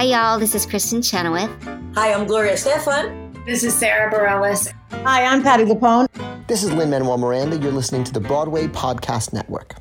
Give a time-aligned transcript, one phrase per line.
[0.00, 0.38] Hi, y'all.
[0.38, 1.50] This is Kristin Chenoweth.
[1.94, 3.44] Hi, I'm Gloria Estefan.
[3.44, 4.72] This is Sara Bareilles.
[5.04, 6.06] Hi, I'm Patti LuPone.
[6.46, 7.58] This is Lin-Manuel Miranda.
[7.58, 9.74] You're listening to the Broadway Podcast Network.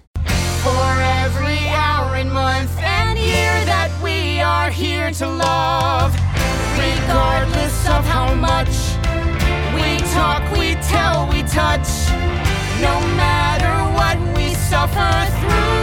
[0.62, 0.92] For
[1.24, 6.14] every hour and month and year that we are here to love,
[6.76, 8.76] regardless of how much
[9.74, 11.88] we talk, we tell, we touch,
[12.82, 15.79] no matter what we suffer through.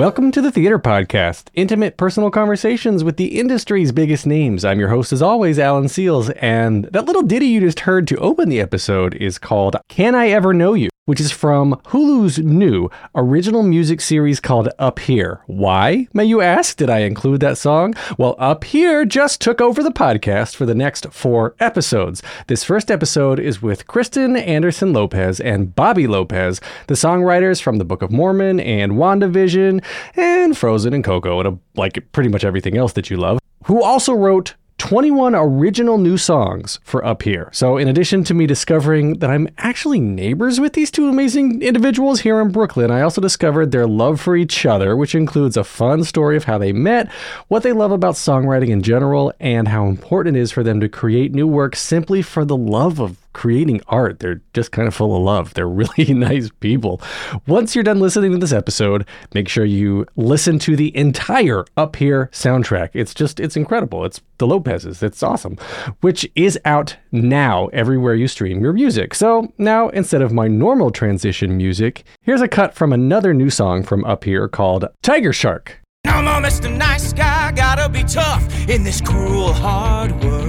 [0.00, 4.64] Welcome to the Theater Podcast, intimate personal conversations with the industry's biggest names.
[4.64, 8.16] I'm your host, as always, Alan Seales, and that little ditty you just heard to
[8.16, 10.88] open the episode is called Can I Ever Know You?
[11.10, 15.40] Which is from Hulu's new original music series called Up Here.
[15.48, 17.94] Why, may you ask, did I include that song?
[18.16, 22.22] Well, Up Here just took over the podcast for the next four episodes.
[22.46, 27.84] This first episode is with Kristen Anderson Lopez and Bobby Lopez, the songwriters from the
[27.84, 29.82] Book of Mormon and WandaVision
[30.14, 33.82] and Frozen and Coco and uh, like pretty much everything else that you love, who
[33.82, 37.50] also wrote 21 original new songs for Up Here.
[37.52, 42.20] So, in addition to me discovering that I'm actually neighbors with these two amazing individuals
[42.20, 46.02] here in Brooklyn, I also discovered their love for each other, which includes a fun
[46.04, 47.12] story of how they met,
[47.48, 50.88] what they love about songwriting in general, and how important it is for them to
[50.88, 54.20] create new work simply for the love of creating art.
[54.20, 55.54] They're just kind of full of love.
[55.54, 57.00] They're really nice people.
[57.46, 61.96] Once you're done listening to this episode, make sure you listen to the entire Up
[61.96, 62.90] Here soundtrack.
[62.94, 64.04] It's just, it's incredible.
[64.04, 65.02] It's the Lopez's.
[65.02, 65.56] It's awesome,
[66.00, 69.14] which is out now everywhere you stream your music.
[69.14, 73.82] So now, instead of my normal transition music, here's a cut from another new song
[73.82, 75.80] from Up Here called Tiger Shark.
[76.06, 76.74] I'm a Mr.
[76.74, 80.39] Nice Guy, gotta be tough in this cruel, hard world.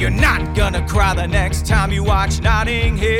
[0.00, 3.10] You're not gonna cry the next time you watch Notting Hill.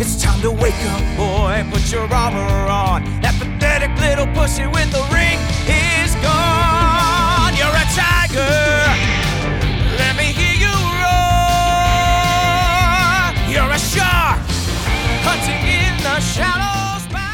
[0.00, 3.04] It's time to wake up, boy, put your armor on.
[3.20, 5.38] That pathetic little pussy with the ring
[5.70, 7.54] is gone.
[7.54, 8.90] You're a tiger.
[10.02, 11.22] Let me hear you roar.
[13.46, 14.40] You're a shark
[15.22, 16.91] hunting in the shallows.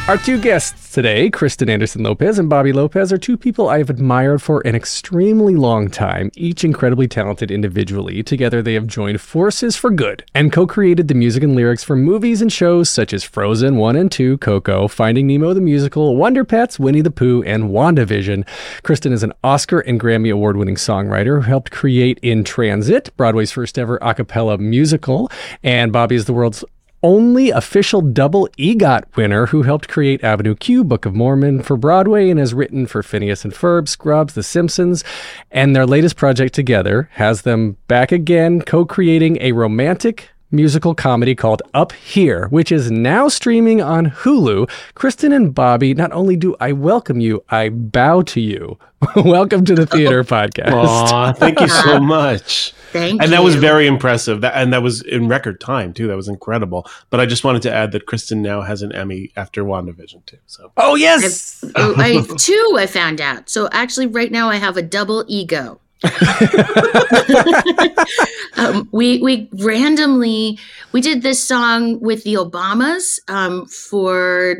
[0.09, 3.91] Our two guests today, Kristen Anderson Lopez and Bobby Lopez, are two people I have
[3.91, 8.23] admired for an extremely long time, each incredibly talented individually.
[8.23, 11.95] Together, they have joined forces for good and co created the music and lyrics for
[11.95, 16.43] movies and shows such as Frozen 1 and 2, Coco, Finding Nemo the Musical, Wonder
[16.43, 18.47] Pets, Winnie the Pooh, and WandaVision.
[18.81, 23.51] Kristen is an Oscar and Grammy award winning songwriter who helped create In Transit, Broadway's
[23.51, 25.29] first ever a cappella musical,
[25.61, 26.65] and Bobby is the world's
[27.01, 32.29] only official double EGOT winner who helped create Avenue Q, Book of Mormon for Broadway
[32.29, 35.03] and has written for Phineas and Ferb, Scrubs, The Simpsons,
[35.51, 41.61] and their latest project together has them back again co-creating a romantic musical comedy called
[41.73, 44.69] Up Here, which is now streaming on Hulu.
[44.95, 48.77] Kristen and Bobby, not only do I welcome you, I bow to you.
[49.15, 50.73] welcome to the theater podcast.
[50.73, 52.73] Aw, thank you so much.
[52.91, 53.37] Thank and you.
[53.37, 54.41] that was very impressive.
[54.41, 56.07] That, and that was in record time too.
[56.07, 56.87] That was incredible.
[57.11, 60.39] But I just wanted to add that Kristen now has an Emmy after WandaVision too.
[60.47, 61.63] So Oh yes.
[61.75, 62.75] Oh, I have two.
[62.77, 63.49] I found out.
[63.49, 65.79] So actually, right now I have a double ego.
[68.55, 70.57] um, we we randomly
[70.93, 74.51] we did this song with the Obamas um, for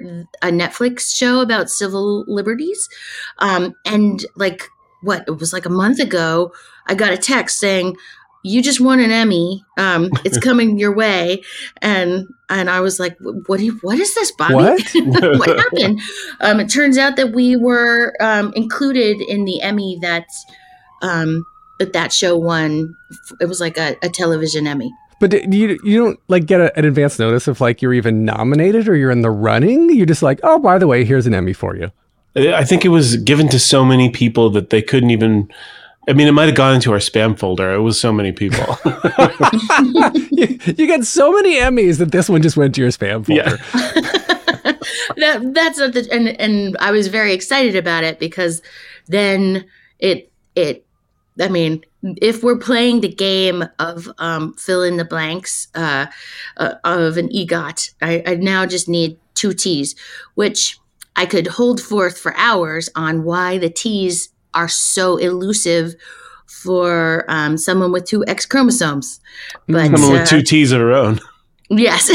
[0.41, 2.89] a Netflix show about civil liberties,
[3.37, 4.67] um, and like
[5.01, 6.51] what it was like a month ago,
[6.87, 7.95] I got a text saying.
[8.41, 9.65] You just won an Emmy.
[9.77, 11.43] Um, it's coming your way,
[11.81, 13.57] and and I was like, "What?
[13.57, 14.53] Do you, what is this, Bobby?
[14.53, 14.81] What?
[14.95, 15.99] what happened?"
[16.39, 20.23] Um, it turns out that we were um, included in the Emmy that
[21.01, 21.45] um,
[21.79, 22.95] that that show won.
[23.39, 24.93] It was like a, a television Emmy.
[25.19, 28.87] But you you don't like get a, an advance notice if like you're even nominated
[28.87, 29.93] or you're in the running.
[29.93, 31.91] You're just like, oh, by the way, here's an Emmy for you.
[32.35, 35.51] I think it was given to so many people that they couldn't even.
[36.07, 37.71] I mean, it might have gone into our spam folder.
[37.71, 38.77] It was so many people.
[40.31, 43.33] you, you get so many Emmys that this one just went to your spam folder.
[43.33, 43.57] Yeah.
[45.17, 48.61] that that's not the and and I was very excited about it because
[49.07, 49.65] then
[49.99, 50.85] it it
[51.39, 56.07] I mean if we're playing the game of um, fill in the blanks uh,
[56.57, 59.95] uh, of an EGOT, I, I now just need two T's,
[60.35, 60.79] which
[61.15, 65.95] I could hold forth for hours on why the T's are so elusive
[66.45, 69.19] for um, someone with two X chromosomes.
[69.67, 71.19] But Someone uh, with two T's of her own.
[71.69, 72.09] yes,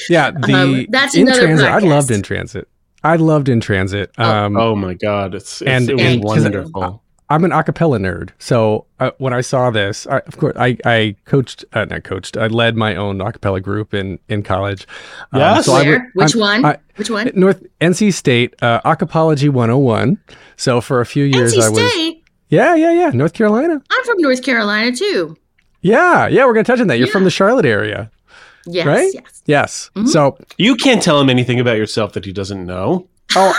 [0.08, 1.66] yeah, the Um, that's in another transit.
[1.66, 2.68] I loved in transit.
[3.02, 4.10] I loved In Transit.
[4.18, 7.02] Um, oh my god, it's, it's and- it was and- wonderful.
[7.32, 11.14] I'm an acapella nerd, so uh, when I saw this, I, of course, I, I
[11.26, 14.84] coached, uh, not coached, I led my own acapella group in in college.
[15.32, 15.66] Um, Yes?
[15.66, 15.92] so I Where?
[15.92, 16.64] would- Which I'm- one?
[16.64, 17.30] I- Which one?
[17.36, 20.18] North NC State uh, Acapology 101.
[20.56, 22.24] So for a few years, NC I was State.
[22.48, 23.80] yeah, yeah, yeah, North Carolina.
[23.90, 25.36] I'm from North Carolina too.
[25.82, 26.98] Yeah, yeah, we're gonna touch on that.
[26.98, 28.10] You're from the Charlotte area,
[28.70, 29.10] Yes, Right?
[29.14, 29.42] yes.
[29.46, 29.90] yes.
[29.96, 30.08] Mhm.
[30.08, 33.06] So You can't tell him anything about yourself that he doesn't know.
[33.36, 33.52] Oh,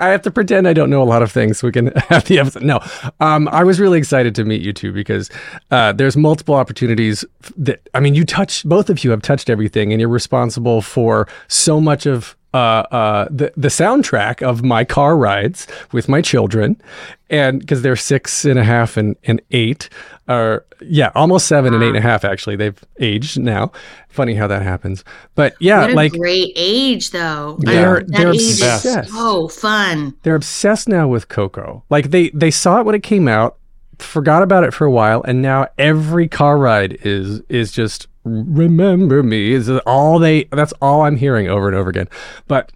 [0.00, 1.58] I have to pretend I don't know a lot of things.
[1.58, 2.62] So we can have the episode.
[2.62, 2.80] No,
[3.20, 5.30] um, I was really excited to meet you two because
[5.70, 7.24] uh, there's multiple opportunities
[7.56, 11.26] that I mean, you touch both of you have touched everything, and you're responsible for
[11.48, 16.80] so much of uh, uh, the the soundtrack of my car rides with my children,
[17.28, 19.88] and because they're six and a half and, and eight,
[20.28, 22.24] or yeah, almost seven and eight and a half.
[22.24, 23.70] Actually, they've aged now.
[24.08, 25.04] Funny how that happens,
[25.34, 27.56] but yeah, like great age, though.
[27.60, 29.10] They're- that they're age is obsessed.
[29.12, 30.14] so fun.
[30.22, 31.84] they're obsessed now with Coco.
[31.90, 33.58] Like they they saw it when it came out,
[33.98, 39.22] forgot about it for a while, and now every car ride is is just remember
[39.22, 39.52] me.
[39.52, 42.08] Is all they that's all I'm hearing over and over again.
[42.46, 42.72] But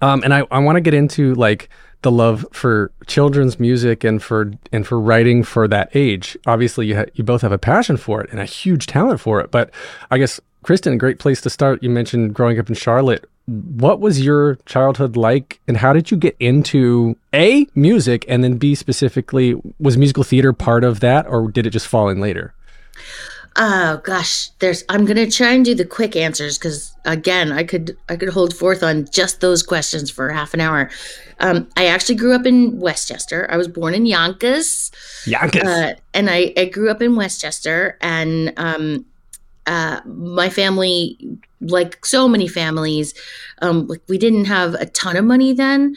[0.00, 1.68] um and I, I want to get into like
[2.02, 6.36] the love for children's music and for and for writing for that age.
[6.46, 9.40] Obviously you ha- you both have a passion for it and a huge talent for
[9.40, 9.70] it, but
[10.10, 11.82] I guess Kristen, a great place to start.
[11.82, 16.16] You mentioned growing up in Charlotte what was your childhood like and how did you
[16.16, 21.50] get into a music and then b specifically was musical theater part of that or
[21.50, 22.54] did it just fall in later
[23.56, 24.82] Oh gosh, there's.
[24.88, 28.54] I'm gonna try and do the quick answers because again, I could I could hold
[28.54, 30.90] forth on just those questions for half an hour.
[31.40, 33.46] Um, I actually grew up in Westchester.
[33.50, 34.90] I was born in Yonkers,
[35.26, 35.64] Yonkers.
[35.64, 37.98] uh, and I, I grew up in Westchester.
[38.00, 39.04] And um,
[39.66, 41.18] uh, my family,
[41.60, 43.12] like so many families,
[43.60, 45.96] um, like we didn't have a ton of money then,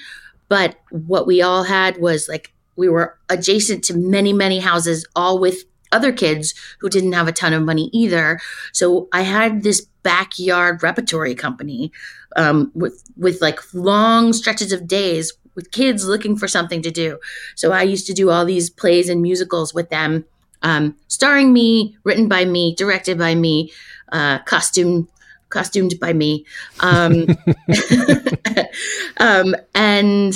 [0.50, 5.40] but what we all had was like we were adjacent to many many houses, all
[5.40, 8.40] with other kids who didn't have a ton of money either.
[8.74, 11.92] So I had this backyard repertory company
[12.36, 17.18] um, with with like long stretches of days with kids looking for something to do.
[17.56, 20.26] So I used to do all these plays and musicals with them,
[20.62, 23.72] um, starring me, written by me, directed by me,
[24.12, 25.08] uh, costumed
[25.50, 26.46] costumed by me,
[26.82, 27.28] um,
[29.18, 30.34] um, and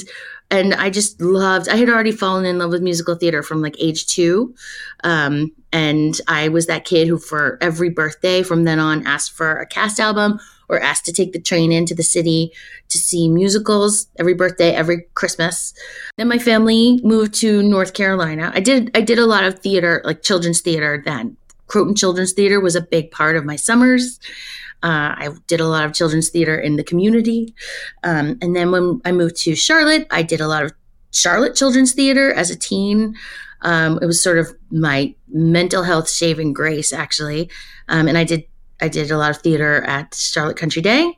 [0.52, 1.70] and I just loved.
[1.70, 4.56] I had already fallen in love with musical theater from like age two,
[5.04, 9.58] um, and I was that kid who, for every birthday from then on, asked for
[9.60, 12.52] a cast album or asked to take the train into the city
[12.90, 15.74] to see musicals every birthday, every Christmas.
[16.18, 18.52] Then my family moved to North Carolina.
[18.54, 21.38] I did I did a lot of theater, like children's theater then.
[21.70, 24.20] Croton Children's Theater was a big part of my summers.
[24.82, 27.54] Uh, I did a lot of children's theater in the community.
[28.04, 30.72] Um, and then when I moved to Charlotte, I did a lot of
[31.12, 33.16] Charlotte Children's Theater as a teen.
[33.62, 37.50] Um, it was sort of my mental health saving grace, actually.
[37.90, 38.46] Um, and I did
[38.82, 41.14] I did a lot of theater at Charlotte Country Day.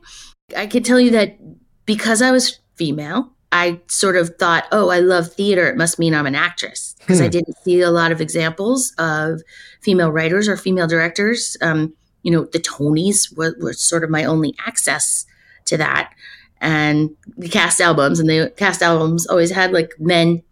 [0.56, 1.38] I could tell you that
[1.86, 5.68] because I was female, I sort of thought, oh, I love theater.
[5.68, 7.30] It must mean I'm an actress because I Hmm.
[7.30, 9.42] didn't see a lot of examples of
[9.82, 11.56] female writers or female directors.
[11.60, 15.26] Um, you know, the Tonys were, were sort of my only access
[15.66, 16.12] to that.
[16.60, 20.42] And the cast albums, and the cast albums always had like men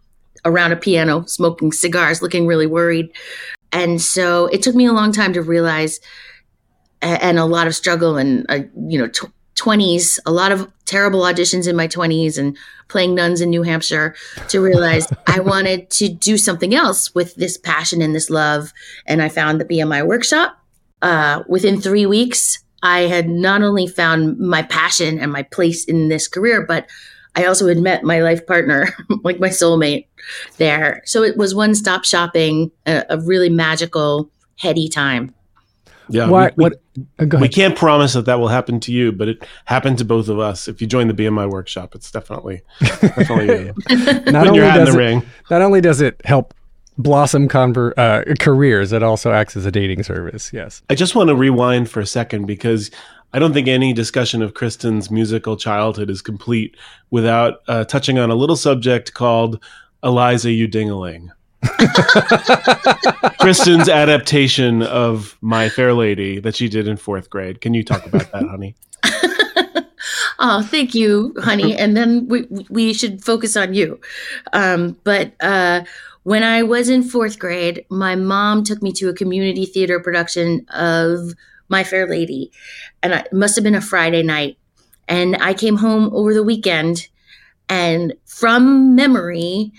[0.44, 3.11] around a piano smoking cigars, looking really worried.
[3.73, 6.00] And so it took me a long time to realize,
[7.00, 11.21] and a lot of struggle and, uh, you know, tw- 20s, a lot of terrible
[11.21, 12.57] auditions in my 20s and
[12.88, 14.14] playing nuns in New Hampshire
[14.49, 18.73] to realize I wanted to do something else with this passion and this love.
[19.07, 20.57] And I found the BMI workshop.
[21.02, 26.09] Uh, within three weeks, I had not only found my passion and my place in
[26.09, 26.88] this career, but
[27.37, 28.88] I also had met my life partner,
[29.23, 30.07] like my soulmate
[30.57, 31.02] there.
[31.05, 35.35] So it was one stop shopping, a, a really magical, heady time.
[36.12, 36.29] Yeah.
[36.29, 36.73] Why, we, what?
[37.19, 40.05] uh, go we can't promise that that will happen to you, but it happened to
[40.05, 40.69] both of us.
[40.69, 43.73] If you join the BMI workshop, it's definitely definitely
[44.33, 45.23] Not only your in does the it, ring.
[45.50, 46.55] not only does it help
[46.99, 50.52] blossom conver- uh, careers, it also acts as a dating service.
[50.52, 50.83] Yes.
[50.90, 52.90] I just want to rewind for a second because
[53.33, 56.76] I don't think any discussion of Kristen's musical childhood is complete
[57.11, 59.62] without uh, touching on a little subject called
[60.02, 61.29] Eliza You Dingaling.
[63.40, 67.61] Kristen's adaptation of My Fair Lady that she did in fourth grade.
[67.61, 68.75] Can you talk about that, honey?
[70.38, 71.76] oh, thank you, honey.
[71.76, 74.00] And then we we should focus on you.
[74.52, 75.83] Um, but uh,
[76.23, 80.67] when I was in fourth grade, my mom took me to a community theater production
[80.71, 81.35] of
[81.69, 82.52] My Fair Lady,
[83.02, 84.57] and it must have been a Friday night.
[85.09, 87.09] And I came home over the weekend
[87.69, 89.73] and from memory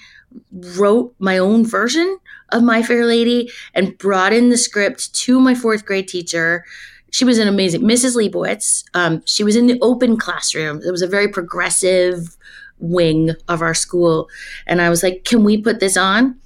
[0.52, 2.18] wrote my own version
[2.50, 6.66] of My Fair Lady and brought in the script to my fourth grade teacher.
[7.12, 8.16] She was an amazing Mrs.
[8.16, 8.84] Leibowitz.
[8.94, 10.82] Um, she was in the open classroom.
[10.86, 12.38] It was a very progressive
[12.80, 14.30] wing of our school.
[14.66, 16.40] And I was like, Can we put this on?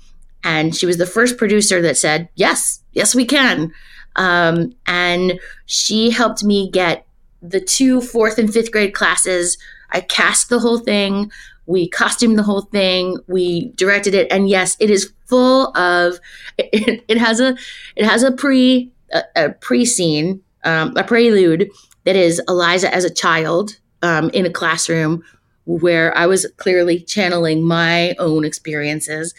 [0.43, 3.73] And she was the first producer that said, Yes, yes, we can.
[4.15, 7.05] Um, and she helped me get
[7.41, 9.57] the two fourth and fifth grade classes.
[9.91, 11.31] I cast the whole thing.
[11.67, 13.17] We costumed the whole thing.
[13.27, 16.19] We directed it, and yes, it is full of.
[16.57, 17.57] It, it has a
[17.97, 21.69] it has a pre a, a pre scene, um, a prelude
[22.05, 25.21] that is Eliza as a child um, in a classroom
[25.65, 29.33] where I was clearly channeling my own experiences,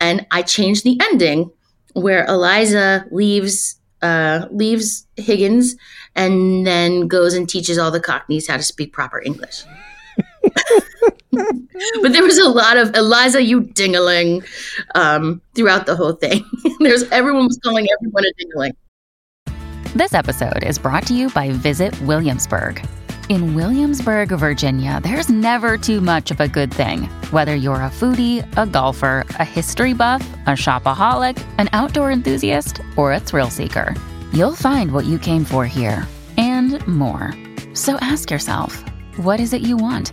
[0.00, 1.50] and I changed the ending
[1.94, 5.76] where Eliza leaves uh, leaves Higgins
[6.14, 9.64] and then goes and teaches all the Cockneys how to speak proper English.
[11.32, 14.44] But there was a lot of Eliza, you dingaling,
[14.94, 16.44] um, throughout the whole thing.
[16.80, 18.72] There's everyone was calling everyone a dingaling.
[19.94, 22.86] This episode is brought to you by Visit Williamsburg.
[23.28, 27.04] In Williamsburg, Virginia, there's never too much of a good thing.
[27.30, 33.12] Whether you're a foodie, a golfer, a history buff, a shopaholic, an outdoor enthusiast, or
[33.12, 33.94] a thrill seeker,
[34.32, 37.32] you'll find what you came for here and more.
[37.74, 38.82] So ask yourself,
[39.16, 40.12] what is it you want?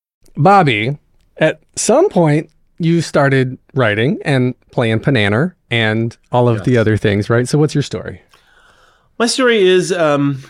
[0.35, 0.97] Bobby,
[1.37, 7.29] at some point you started writing and playing Pananner and all of the other things,
[7.29, 7.47] right?
[7.47, 8.21] So what's your story?
[9.19, 10.43] My story is um,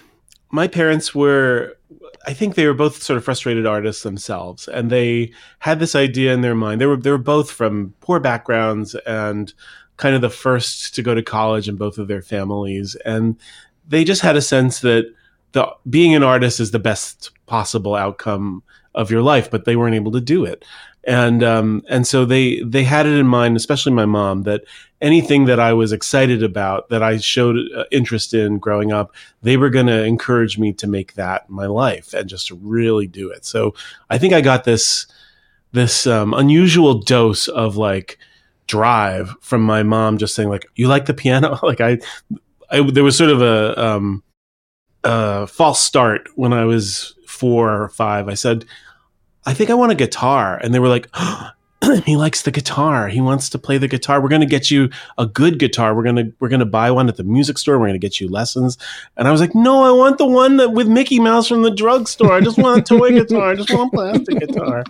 [0.49, 1.77] my parents were,
[2.25, 6.33] I think they were both sort of frustrated artists themselves, and they had this idea
[6.33, 6.79] in their mind.
[6.79, 9.53] They were they were both from poor backgrounds and
[9.97, 13.37] kind of the first to go to college in both of their families, and
[13.87, 15.13] they just had a sense that
[15.51, 19.95] the being an artist is the best possible outcome of your life, but they weren't
[19.95, 20.65] able to do it.
[21.03, 24.63] And um, and so they they had it in mind, especially my mom, that
[25.01, 29.57] anything that I was excited about, that I showed uh, interest in growing up, they
[29.57, 33.45] were going to encourage me to make that my life and just really do it.
[33.45, 33.73] So
[34.11, 35.07] I think I got this
[35.71, 38.19] this um, unusual dose of like
[38.67, 41.97] drive from my mom, just saying like, "You like the piano?" like I,
[42.69, 44.23] I there was sort of a um,
[45.03, 48.29] uh, false start when I was four or five.
[48.29, 48.65] I said,
[49.47, 50.59] I think I want a guitar.
[50.61, 51.49] And they were like, oh,
[52.05, 53.07] he likes the guitar.
[53.07, 54.21] He wants to play the guitar.
[54.21, 55.95] We're going to get you a good guitar.
[55.95, 57.79] We're going to we're going to buy one at the music store.
[57.79, 58.77] We're going to get you lessons.
[59.17, 61.71] And I was like, "No, I want the one that with Mickey Mouse from the
[61.71, 62.33] drugstore.
[62.33, 63.49] I just want a toy guitar.
[63.49, 64.83] I just want a plastic guitar."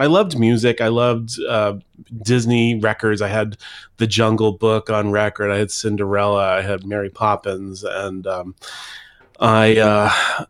[0.00, 0.80] I loved music.
[0.80, 1.74] I loved uh,
[2.22, 3.20] Disney records.
[3.20, 3.58] I had
[3.98, 5.50] the Jungle Book on record.
[5.50, 6.56] I had Cinderella.
[6.56, 8.54] I had Mary Poppins, and um,
[9.40, 10.44] I uh,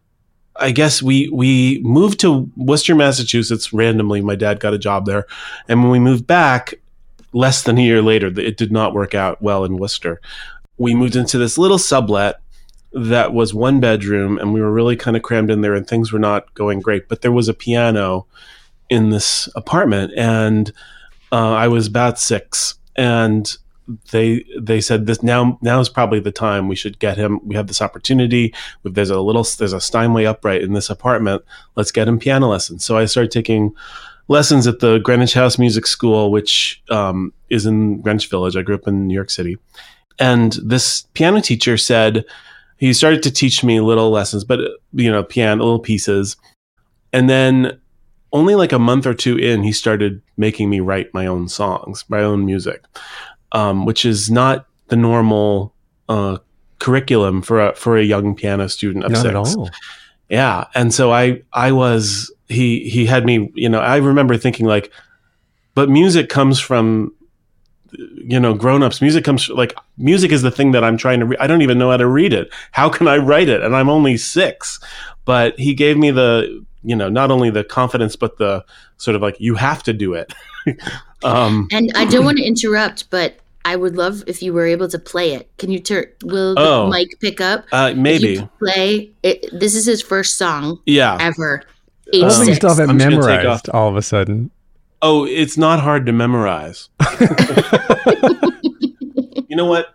[0.59, 4.21] I guess we we moved to Worcester, Massachusetts randomly.
[4.21, 5.27] My dad got a job there,
[5.69, 6.75] and when we moved back,
[7.33, 10.21] less than a year later, it did not work out well in Worcester.
[10.77, 12.41] We moved into this little sublet
[12.93, 16.13] that was one bedroom, and we were really kind of crammed in there, and things
[16.13, 17.09] were not going great.
[17.09, 18.27] But there was a piano
[18.89, 20.73] in this apartment, and
[21.31, 23.57] uh, I was about six, and
[24.11, 27.41] they they said this now now is probably the time we should get him.
[27.47, 28.55] We have this opportunity.
[28.85, 31.43] There's a little there's a Steinway upright in this apartment.
[31.75, 32.85] Let's get him piano lessons.
[32.85, 33.75] So I started taking
[34.29, 38.57] lessons at the Greenwich House Music School, which um, is in Greenwich Village.
[38.57, 39.57] I grew up in New York City,
[40.19, 42.25] and this piano teacher said
[42.77, 44.61] he started to teach me little lessons, but
[44.93, 46.37] you know, piano little pieces,
[47.13, 47.81] and then
[48.35, 52.05] only like a month or two in, he started making me write my own songs,
[52.11, 52.85] my own music
[53.53, 55.75] um, which is not the normal
[56.09, 56.39] uh,
[56.79, 59.29] curriculum for a for a young piano student of Not six.
[59.31, 59.71] at all.
[60.29, 64.67] Yeah, and so I I was he he had me you know I remember thinking
[64.67, 64.93] like,
[65.75, 67.13] but music comes from
[67.93, 69.01] you know grown-ups.
[69.01, 71.79] Music comes like music is the thing that i'm trying to read i don't even
[71.79, 72.51] know how to read it.
[72.73, 73.63] How can i write it?
[73.63, 74.81] And i'm only six.
[75.25, 78.65] But he gave me the you know not only the confidence but the
[78.99, 80.33] sort of like you have to do it
[81.25, 84.89] um And I don't want to interrupt, but I would love if you were able
[84.89, 85.51] to play it.
[85.59, 86.07] Can you turn?
[86.25, 86.89] Will the Oh.
[86.89, 87.67] mic pick up?
[87.73, 88.49] Uh, maybe.
[88.59, 89.45] play it.
[89.53, 91.19] This is his first song Yeah.
[91.21, 91.63] ever.
[92.13, 92.57] Age don't think you six.
[92.59, 94.51] still have it I'm just gonna take memorized all of a sudden.
[95.03, 96.89] Oh, it's not hard to memorize.
[99.49, 99.95] you know what?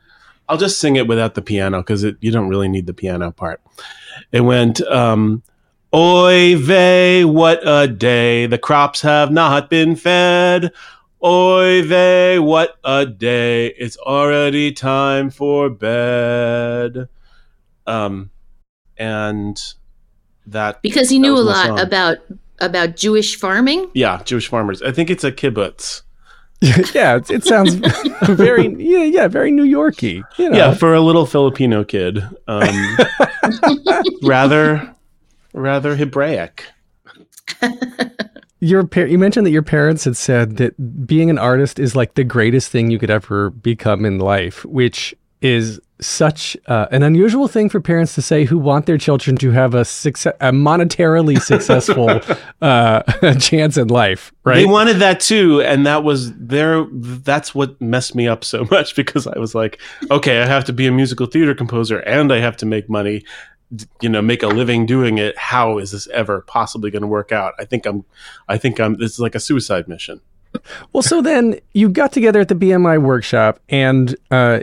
[0.50, 3.62] I'll just sing it without the piano because you don't really need the piano part.
[4.32, 5.42] It went, um,
[5.96, 8.48] Oy vey, what a day.
[8.48, 10.72] The crops have not been fed.
[11.24, 13.68] Oy vey, what a day.
[13.68, 17.10] It's already time for bed.
[17.86, 18.32] Um,
[18.98, 19.62] and
[20.48, 21.80] that, because he knew a lot song.
[21.80, 22.18] about
[22.60, 23.92] about Jewish farming.
[23.94, 24.82] yeah, Jewish farmers.
[24.82, 26.02] I think it's a kibbutz.
[26.96, 27.74] yeah, it, it sounds
[28.24, 30.24] very yeah, yeah, very New Yorky.
[30.38, 30.58] You know?
[30.58, 32.98] Yeah, for a little Filipino kid, um,
[34.24, 34.93] rather,
[35.54, 36.66] rather Hebraic.
[38.60, 42.14] Your par- you mentioned that your parents had said that being an artist is like
[42.14, 47.48] the greatest thing you could ever become in life, which is such uh, an unusual
[47.48, 51.42] thing for parents to say who want their children to have a success, a monetarily
[51.42, 52.22] successful
[52.62, 54.56] uh, chance in life, right?
[54.56, 56.86] They wanted that too, and that was their.
[56.92, 59.80] That's what messed me up so much because I was like,
[60.10, 63.24] okay, I have to be a musical theater composer, and I have to make money.
[64.02, 65.38] You know, make a living doing it.
[65.38, 67.54] How is this ever possibly going to work out?
[67.60, 68.06] I think I'm.
[68.48, 68.96] I think I'm.
[68.96, 70.22] This is like a suicide mission.
[70.92, 74.60] Well, so then you got together at the BMI workshop, and uh,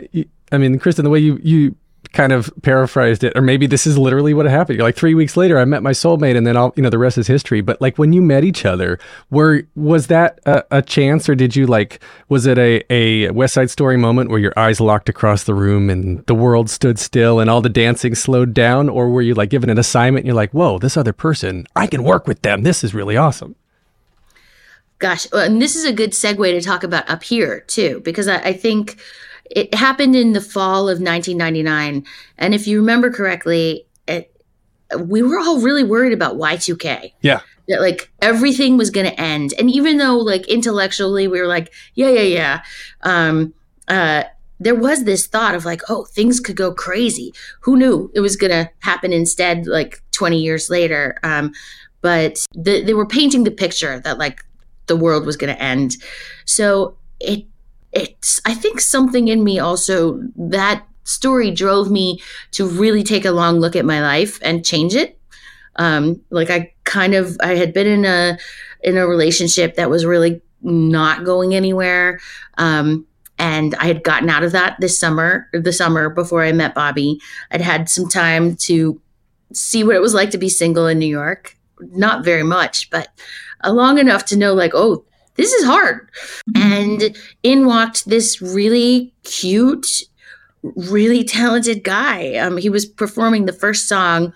[0.51, 1.75] I mean, Kristen, the way you you
[2.13, 4.77] kind of paraphrased it, or maybe this is literally what happened.
[4.77, 6.97] You're like three weeks later, I met my soulmate, and then all you know, the
[6.97, 7.61] rest is history.
[7.61, 8.99] But like when you met each other,
[9.29, 13.53] were was that a, a chance, or did you like was it a a West
[13.53, 17.39] Side Story moment where your eyes locked across the room and the world stood still
[17.39, 20.35] and all the dancing slowed down, or were you like given an assignment and you're
[20.35, 22.63] like, whoa, this other person, I can work with them.
[22.63, 23.55] This is really awesome.
[24.99, 28.37] Gosh, and this is a good segue to talk about up here too, because I,
[28.37, 29.01] I think
[29.55, 32.05] it happened in the fall of 1999,
[32.37, 34.31] and if you remember correctly, it,
[34.97, 37.13] we were all really worried about Y2K.
[37.21, 37.41] Yeah.
[37.67, 41.71] That like everything was going to end, and even though like intellectually we were like,
[41.95, 42.63] yeah, yeah, yeah,
[43.03, 43.53] um,
[43.87, 44.23] uh,
[44.59, 47.33] there was this thought of like, oh, things could go crazy.
[47.61, 49.65] Who knew it was going to happen instead?
[49.65, 51.51] Like 20 years later, um,
[52.01, 54.45] but the, they were painting the picture that like
[54.85, 55.97] the world was going to end.
[56.45, 57.45] So it
[57.91, 63.31] it's I think something in me also that story drove me to really take a
[63.31, 65.19] long look at my life and change it.
[65.75, 68.37] Um, like I kind of I had been in a
[68.83, 72.19] in a relationship that was really not going anywhere.
[72.57, 73.05] Um,
[73.37, 77.19] and I had gotten out of that this summer, the summer before I met Bobby.
[77.49, 79.01] I'd had some time to
[79.53, 81.57] see what it was like to be single in New York.
[81.79, 83.07] Not very much, but
[83.65, 85.03] long enough to know, like, oh,
[85.41, 86.07] this is hard.
[86.55, 90.03] And in walked this really cute,
[90.61, 92.35] really talented guy.
[92.35, 94.33] Um, he was performing the first song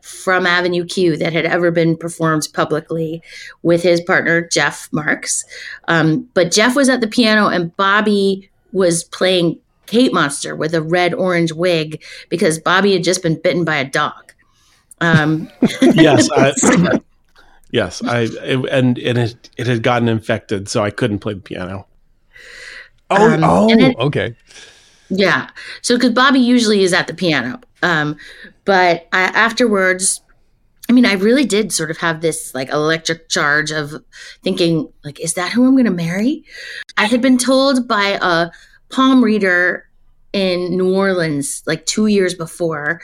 [0.00, 3.22] from Avenue Q that had ever been performed publicly
[3.62, 5.44] with his partner, Jeff Marx.
[5.86, 10.82] Um, but Jeff was at the piano and Bobby was playing Kate Monster with a
[10.82, 14.32] red orange wig because Bobby had just been bitten by a dog.
[15.00, 15.48] Um,
[15.80, 17.00] Yes, I,
[17.70, 21.40] yes, I it, and and it it had gotten infected, so I couldn't play the
[21.40, 21.86] piano.
[23.10, 24.36] Oh, Um, oh, then- okay.
[25.10, 25.48] Yeah.
[25.80, 27.60] So, because Bobby usually is at the piano.
[27.82, 28.16] Um,
[28.66, 30.20] but I, afterwards,
[30.90, 33.94] I mean, I really did sort of have this like electric charge of
[34.42, 36.44] thinking, like, is that who I'm going to marry?
[36.98, 38.50] I had been told by a
[38.90, 39.88] palm reader
[40.34, 43.00] in New Orleans like two years before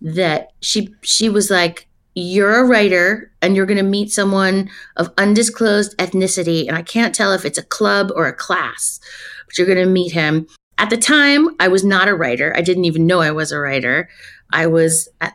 [0.00, 5.12] that she she was like, you're a writer and you're going to meet someone of
[5.18, 9.00] undisclosed ethnicity, and I can't tell if it's a club or a class,
[9.46, 10.46] but you're going to meet him.
[10.78, 12.52] At the time i was not a writer.
[12.56, 14.08] I didn't even know i was a writer.
[14.54, 15.32] I was at,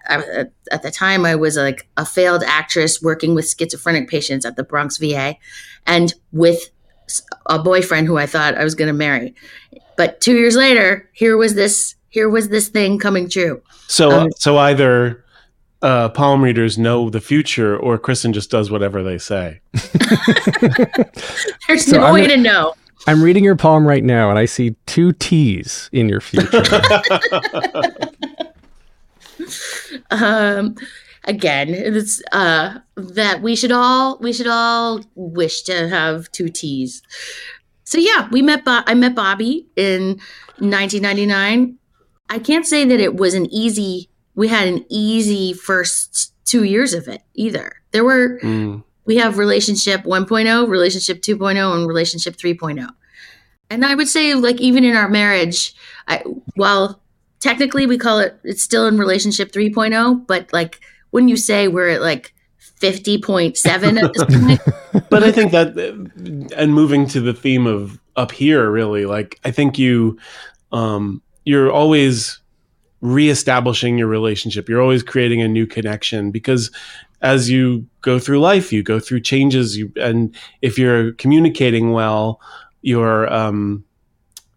[0.72, 4.64] at, the time i was like a failed actress working with schizophrenic patients at the
[4.64, 5.36] bronx va
[5.86, 6.70] and with
[7.46, 9.36] a boyfriend who i thought i was going to marry.
[9.96, 13.62] But two years later here was this here was this thing coming true.
[13.88, 15.24] So Um, so either
[15.82, 19.60] uh, palm readers know the future, or Kristen just does whatever they say.
[21.68, 22.74] there's So no I'm way gonna- to know
[23.08, 26.62] I'm reading your palm right now, and I see two T's in your future.
[30.12, 30.76] um
[31.26, 37.02] again it's uh that we should all we should all wish to have two t's
[37.84, 40.20] so yeah we met Bo- i met bobby in
[40.60, 41.78] 1999
[42.30, 46.94] i can't say that it was an easy we had an easy first two years
[46.94, 48.84] of it either there were Mm.
[49.06, 52.88] we have relationship 1.0 relationship 2.0 and relationship 3.0
[53.70, 55.74] and I would say like even in our marriage,
[56.08, 56.24] I
[56.56, 57.02] while
[57.40, 60.80] technically we call it it's still in relationship 3.0, but like
[61.12, 62.34] when you say we're at like
[62.80, 65.10] 50.7 at this point.
[65.10, 65.76] but I think that,
[66.56, 70.20] and moving to the theme of up here, really, like I think you,
[70.72, 72.40] um, you're always
[73.02, 74.68] reestablishing your relationship.
[74.68, 76.72] You're always creating a new connection because
[77.22, 79.78] as you go through life, you go through changes.
[79.78, 82.40] You and if you're communicating well,
[82.82, 83.84] you're um,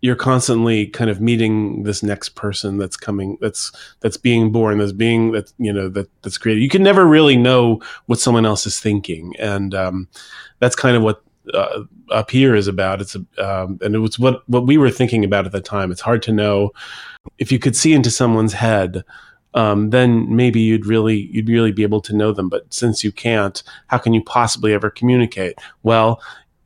[0.03, 4.93] you're constantly kind of meeting this next person that's coming that's that's being born that's
[4.93, 8.67] being that you know that that's created you can never really know what someone else
[8.67, 10.09] is thinking and um,
[10.59, 11.23] that's kind of what
[11.55, 15.25] uh, up here is about it's um, and it was what what we were thinking
[15.25, 16.71] about at the time it's hard to know
[17.39, 19.05] if you could see into someone's head
[19.53, 23.11] um, then maybe you'd really you'd really be able to know them but since you
[23.11, 26.21] can't how can you possibly ever communicate well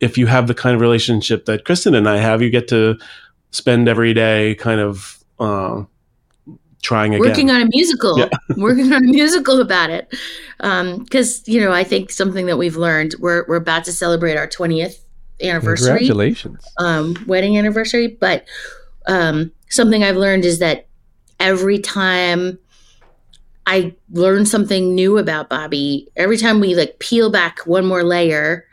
[0.05, 2.99] if you have the kind of relationship that Kristen and I have, you get to
[3.51, 5.85] spend every day kind of uh,
[6.83, 7.27] trying again.
[7.27, 8.29] Working on a musical, yeah.
[8.57, 10.15] working on a musical about it.
[10.59, 14.37] Because, um, you know, I think something that we've learned, we're, we're about to celebrate
[14.37, 14.99] our 20th
[15.43, 15.99] anniversary.
[16.01, 16.65] Congratulations.
[16.79, 18.09] Um, wedding anniversary.
[18.09, 18.45] But
[19.07, 20.87] um, something I've learned is that
[21.41, 22.59] every time
[23.67, 28.67] I learn something new about Bobby, every time we like peel back one more layer,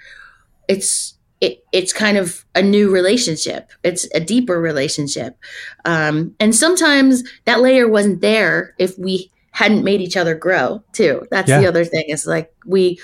[0.67, 3.71] it's it, it's kind of a new relationship.
[3.83, 5.37] It's a deeper relationship.
[5.85, 11.25] Um, and sometimes that layer wasn't there if we hadn't made each other grow too.
[11.31, 11.59] That's yeah.
[11.59, 12.99] the other thing is like we,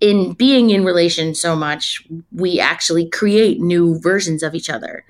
[0.00, 5.04] in being in relation so much, we actually create new versions of each other.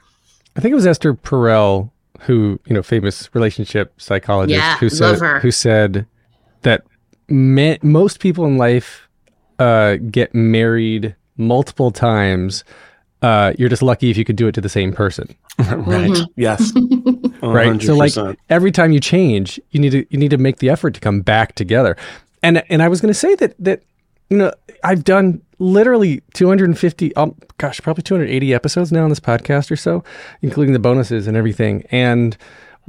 [0.57, 5.19] I think it was Esther Perel who, you know, famous relationship psychologist yeah, who said,
[5.41, 6.07] who said
[6.63, 6.83] that
[7.29, 9.09] most people in life
[9.59, 12.65] uh, get married multiple times,
[13.23, 15.35] uh, you're just lucky if you could do it to the same person.
[15.59, 16.11] right.
[16.11, 16.25] Mm-hmm.
[16.37, 16.73] Yes.
[16.73, 17.27] 100%.
[17.43, 17.81] Right.
[17.81, 18.13] So like
[18.51, 21.23] every time you change, you need to you need to make the effort to come
[21.23, 21.97] back together.
[22.43, 23.83] And and I was going to say that that
[24.31, 29.71] you know I've done literally 250 um, gosh probably 280 episodes now on this podcast
[29.71, 30.03] or so
[30.41, 32.37] including the bonuses and everything and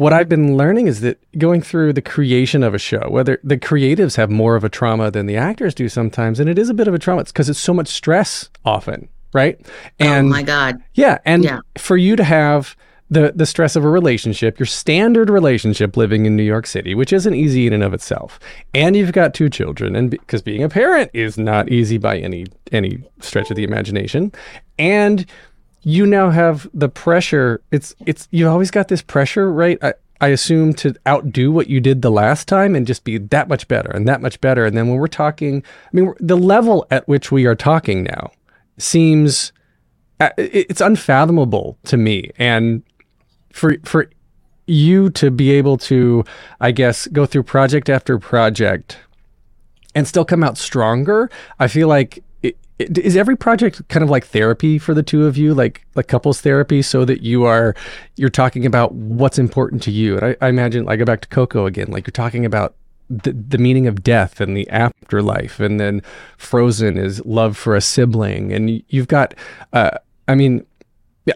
[0.02, 3.58] what I've been learning is that going through the creation of a show, whether the
[3.58, 6.74] creatives have more of a trauma than the actors do sometimes, and it is a
[6.74, 9.60] bit of a trauma, it's because it's so much stress often, right?
[9.64, 10.82] Oh and oh my God.
[10.96, 11.20] Yeah.
[11.24, 11.60] And yeah.
[11.78, 12.76] for you to have
[13.12, 17.12] the the stress of a relationship, your standard relationship living in New York City, which
[17.12, 18.40] isn't easy in and of itself,
[18.74, 22.48] and you've got two children, and because being a parent is not easy by any
[22.72, 24.32] any stretch of the imagination,
[24.80, 25.26] and
[25.82, 27.62] you now have the pressure.
[27.72, 29.78] It's it's you always got this pressure, right?
[29.84, 33.50] I, I assume to outdo what you did the last time and just be that
[33.50, 34.66] much better and that much better.
[34.66, 38.30] And then when we're talking, I mean, the level at which we are talking now
[38.78, 39.52] seems
[40.22, 42.30] uh, it's unfathomable to me.
[42.38, 42.84] And
[43.54, 44.10] for for
[44.68, 46.24] you to be able to,
[46.60, 48.98] I guess, go through project after project
[49.94, 52.24] and still come out stronger, I feel like
[52.80, 55.54] is every project kind of like therapy for the two of you?
[55.54, 57.76] Like like couples therapy so that you are
[58.16, 60.18] you're talking about what's important to you.
[60.18, 62.76] And i, I imagine i go back to coco again like you're talking about
[63.10, 66.02] the, the meaning of death and the afterlife and then
[66.38, 69.36] frozen is love for a sibling and you've got
[69.74, 69.92] uh,
[70.28, 70.66] i mean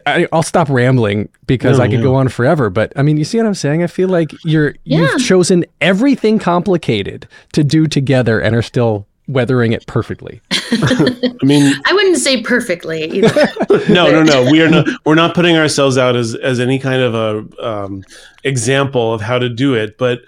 [0.06, 2.04] I, will stop rambling because no, I could no.
[2.04, 2.70] go on forever.
[2.70, 3.84] But I mean, you see what I'm saying?
[3.84, 5.00] I feel like you're yeah.
[5.00, 10.42] you've chosen everything complicated to do together and are still weathering it perfectly.
[10.52, 13.04] I mean, I wouldn't say perfectly.
[13.04, 13.48] Either.
[13.90, 14.52] no, no, no.
[14.52, 14.88] We are not.
[15.06, 18.04] We're not putting ourselves out as as any kind of a um,
[18.44, 19.98] example of how to do it.
[19.98, 20.22] But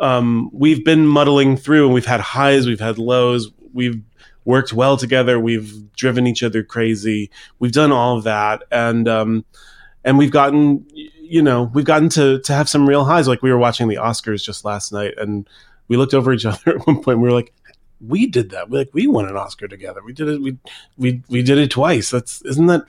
[0.00, 4.02] um, we've been muddling through, and we've had highs, we've had lows, we've
[4.44, 9.44] worked well together, we've driven each other crazy, we've done all of that, and um,
[10.04, 13.28] and we've gotten, you know, we've gotten to to have some real highs.
[13.28, 15.48] Like we were watching the Oscars just last night, and
[15.88, 17.18] we looked over each other at one point.
[17.18, 17.52] we were like
[18.00, 18.70] we did that.
[18.70, 20.02] We, like we won an Oscar together.
[20.04, 20.42] We did it.
[20.42, 20.58] We
[20.96, 22.10] we we did it twice.
[22.10, 22.84] That's isn't that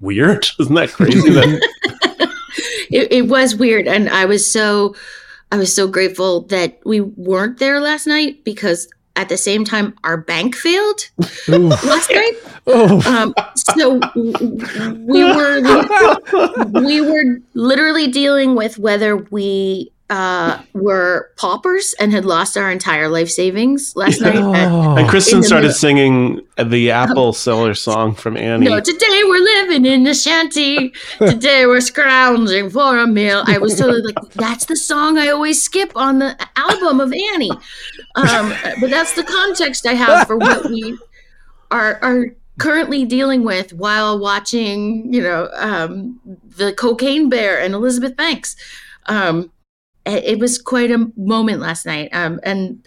[0.00, 0.48] weird?
[0.58, 1.30] Isn't that crazy?
[1.30, 2.32] that
[2.90, 4.94] it, it was weird, and I was so
[5.50, 9.94] I was so grateful that we weren't there last night because at the same time
[10.04, 11.00] our bank failed
[11.48, 12.34] last night.
[12.68, 15.60] Um, so we were
[16.82, 23.08] we were literally dealing with whether we uh, were paupers and had lost our entire
[23.08, 24.36] life savings last night.
[24.36, 25.78] At, and Kristen started middle.
[25.78, 28.66] singing the Apple Seller song from Annie.
[28.66, 30.92] No, today we're living in a shanty.
[31.18, 33.42] Today we're scrounging for a meal.
[33.46, 37.50] I was totally like, that's the song I always skip on the album of Annie.
[38.14, 40.98] Um, but that's the context I have for what we
[41.70, 42.24] are are
[42.58, 48.56] currently dealing with while watching, you know, um, the Cocaine Bear and Elizabeth Banks.
[49.06, 49.52] Um,
[50.08, 52.84] it, was quite a moment last night, um, and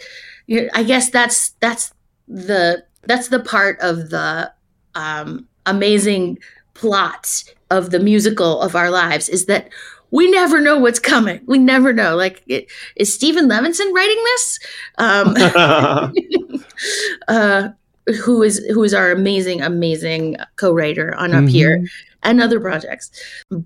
[0.48, 1.94] you know, I guess that's that's
[2.28, 4.52] the that's the part of the
[4.96, 6.40] um, amazing
[6.74, 9.70] plot of the musical of our lives is that
[10.12, 11.42] we never know what's coming.
[11.46, 12.16] We never know.
[12.18, 14.60] Like, it, is Steven Levenson writing this?
[14.98, 15.36] Um,
[17.30, 17.70] uh,
[18.24, 21.50] who is who is our amazing, amazing co-writer on Up Mhm.
[21.50, 21.86] Here
[22.24, 23.12] and other projects.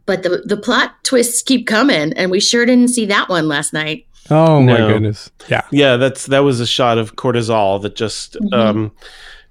[0.06, 3.74] But the the plot twists keep coming, and we sure didn't see that one last
[3.74, 4.08] night.
[4.32, 5.30] Oh my goodness.
[5.50, 5.62] Yeah.
[5.72, 8.54] Yeah, that's that was a shot of cortisol that just Mhm.
[8.54, 8.92] um,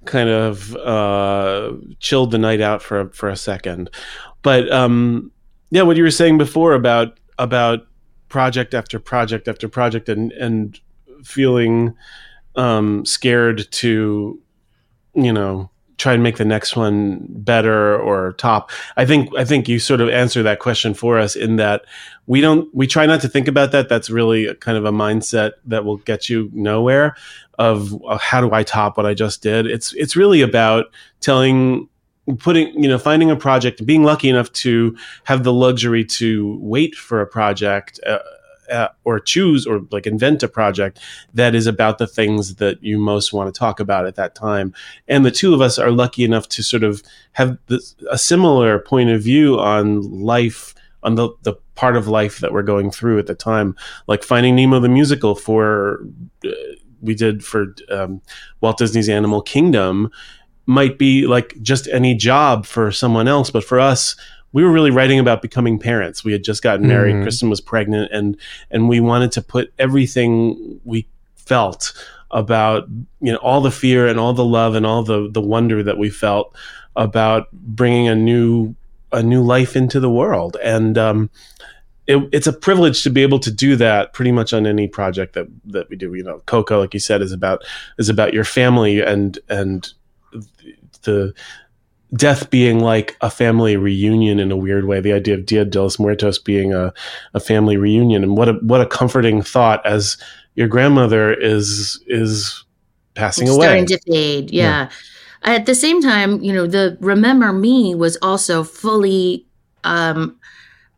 [0.05, 3.89] kind of uh, chilled the night out for a, for a second.
[4.43, 5.31] But um,
[5.71, 7.87] yeah, what you were saying before about about
[8.29, 10.79] project after project after project and and
[11.23, 11.95] feeling
[12.57, 14.41] um, scared to
[15.15, 18.71] you know try and make the next one better or top.
[18.97, 21.85] I think i think you sort of answer that question for us in that
[22.27, 23.89] we don't we try not to think about that.
[23.89, 27.17] That's really kind of a mindset that will get you nowhere
[27.59, 29.67] of uh, how do i top what i just did?
[29.67, 30.87] It's it's really about
[31.21, 31.89] telling
[32.39, 36.95] putting you know finding a project being lucky enough to have the luxury to wait
[36.95, 38.19] for a project uh,
[38.75, 40.99] uh, or choose or like invent a project
[41.33, 44.75] that is about the things that you most want to talk about at that time.
[45.07, 48.81] And the two of us are lucky enough to sort of have this, a similar
[48.81, 53.19] point of view on life on the, the part of life that we're going through
[53.19, 53.77] at the time.
[54.07, 56.05] Like finding nemo the musical for
[56.45, 56.51] uh,
[57.01, 58.23] we did for um,
[58.61, 60.11] walt disney's animal kingdom
[60.67, 64.17] might be like just any job for someone else but for us
[64.55, 66.25] we were really writing about becoming parents.
[66.25, 67.17] We had just gotten married.
[67.17, 67.23] Mhm.
[67.25, 68.37] kristen was pregnant and
[68.71, 71.93] and we wanted to put everything we felt
[72.31, 72.89] about
[73.21, 75.99] you know all the fear and all the love and all the the wonder that
[75.99, 76.57] we felt
[76.97, 78.75] about bringing a new
[79.13, 80.57] a new life into the world.
[80.63, 81.31] And um
[82.07, 85.35] it, it's a privilege to be able to do that pretty much on any project
[85.35, 86.15] that that we do.
[86.15, 87.65] You know coco like you said is about
[87.99, 89.93] is about your family and and
[91.03, 91.35] the
[92.15, 95.83] death being like a family reunion in a weird way the idea of dia de
[95.83, 96.93] los muertos being a,
[97.35, 100.17] a family reunion and what a what a comforting thought as
[100.55, 102.65] your grandmother is is
[103.15, 104.51] passing It's away starting to fade.
[104.51, 104.91] Yeah.
[105.43, 109.47] At the same time, you know, the Remember Me was also fully
[109.85, 110.39] um,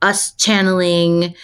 [0.02, 1.34] us channeling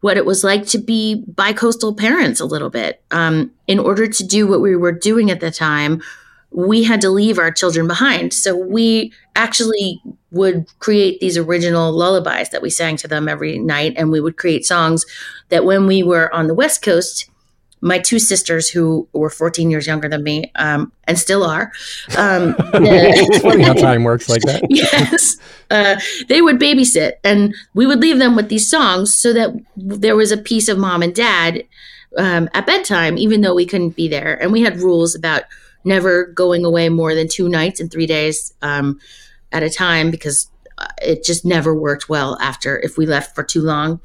[0.00, 3.02] what it was like to be bi-coastal parents a little bit.
[3.10, 6.02] Um, in order to do what we were doing at the time,
[6.50, 8.32] we had to leave our children behind.
[8.32, 13.94] So we actually would create these original lullabies that we sang to them every night,
[13.96, 15.06] and we would create songs
[15.48, 17.30] that when we were on the West Coast,
[17.80, 21.72] my two sisters who were 14 years younger than me um, and still are
[22.18, 24.62] um, it's funny how time works like that.
[24.70, 25.38] yes
[25.70, 30.16] uh, they would babysit and we would leave them with these songs so that there
[30.16, 31.64] was a piece of mom and dad
[32.18, 35.44] um, at bedtime even though we couldn't be there and we had rules about
[35.84, 39.00] never going away more than two nights and three days um,
[39.52, 43.42] at a time because uh, it just never worked well after if we left for
[43.42, 44.00] too long.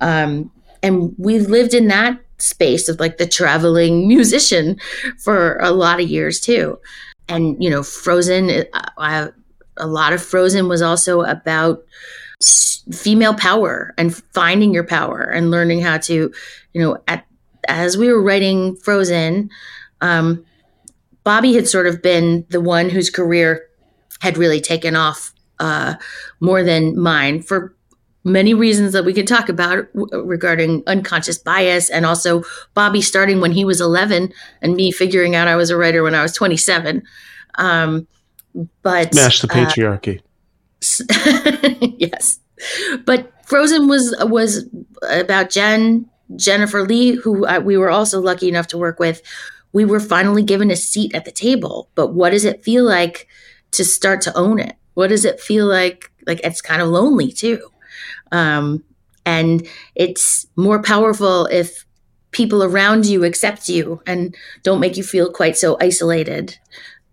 [0.00, 0.50] Um,
[0.82, 4.78] and we lived in that space of like the traveling musician
[5.18, 6.78] for a lot of years too.
[7.28, 9.28] And you know frozen uh,
[9.76, 11.82] a lot of frozen was also about
[12.92, 16.32] female power and finding your power and learning how to
[16.72, 17.24] you know at
[17.68, 19.48] as we were writing frozen
[20.00, 20.44] um,
[21.24, 23.66] bobby had sort of been the one whose career
[24.20, 25.94] had really taken off uh,
[26.40, 27.74] more than mine for
[28.24, 32.42] many reasons that we could talk about w- regarding unconscious bias and also
[32.74, 36.14] Bobby starting when he was 11 and me figuring out I was a writer when
[36.14, 37.02] I was 27.
[37.56, 38.06] Um,
[38.82, 40.20] but smash the uh, patriarchy
[41.98, 42.38] yes.
[43.04, 44.68] But Frozen was was
[45.08, 49.22] about Jen Jennifer Lee, who uh, we were also lucky enough to work with.
[49.72, 51.88] We were finally given a seat at the table.
[51.94, 53.28] But what does it feel like
[53.72, 54.76] to start to own it?
[54.94, 56.10] What does it feel like?
[56.26, 57.60] Like it's kind of lonely too,
[58.30, 58.84] um,
[59.26, 61.84] and it's more powerful if
[62.30, 66.58] people around you accept you and don't make you feel quite so isolated.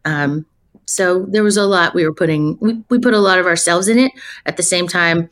[0.06, 0.46] Um,
[0.86, 3.88] so there was a lot we were putting, we, we put a lot of ourselves
[3.88, 4.12] in it.
[4.46, 5.30] At the same time,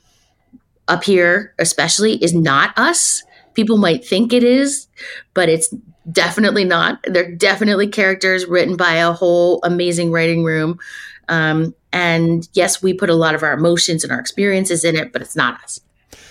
[0.87, 3.23] up here, especially, is not us.
[3.53, 4.87] People might think it is,
[5.33, 5.73] but it's
[6.11, 6.99] definitely not.
[7.03, 10.79] They're definitely characters written by a whole amazing writing room.
[11.29, 15.11] Um, and yes, we put a lot of our emotions and our experiences in it,
[15.11, 15.79] but it's not us.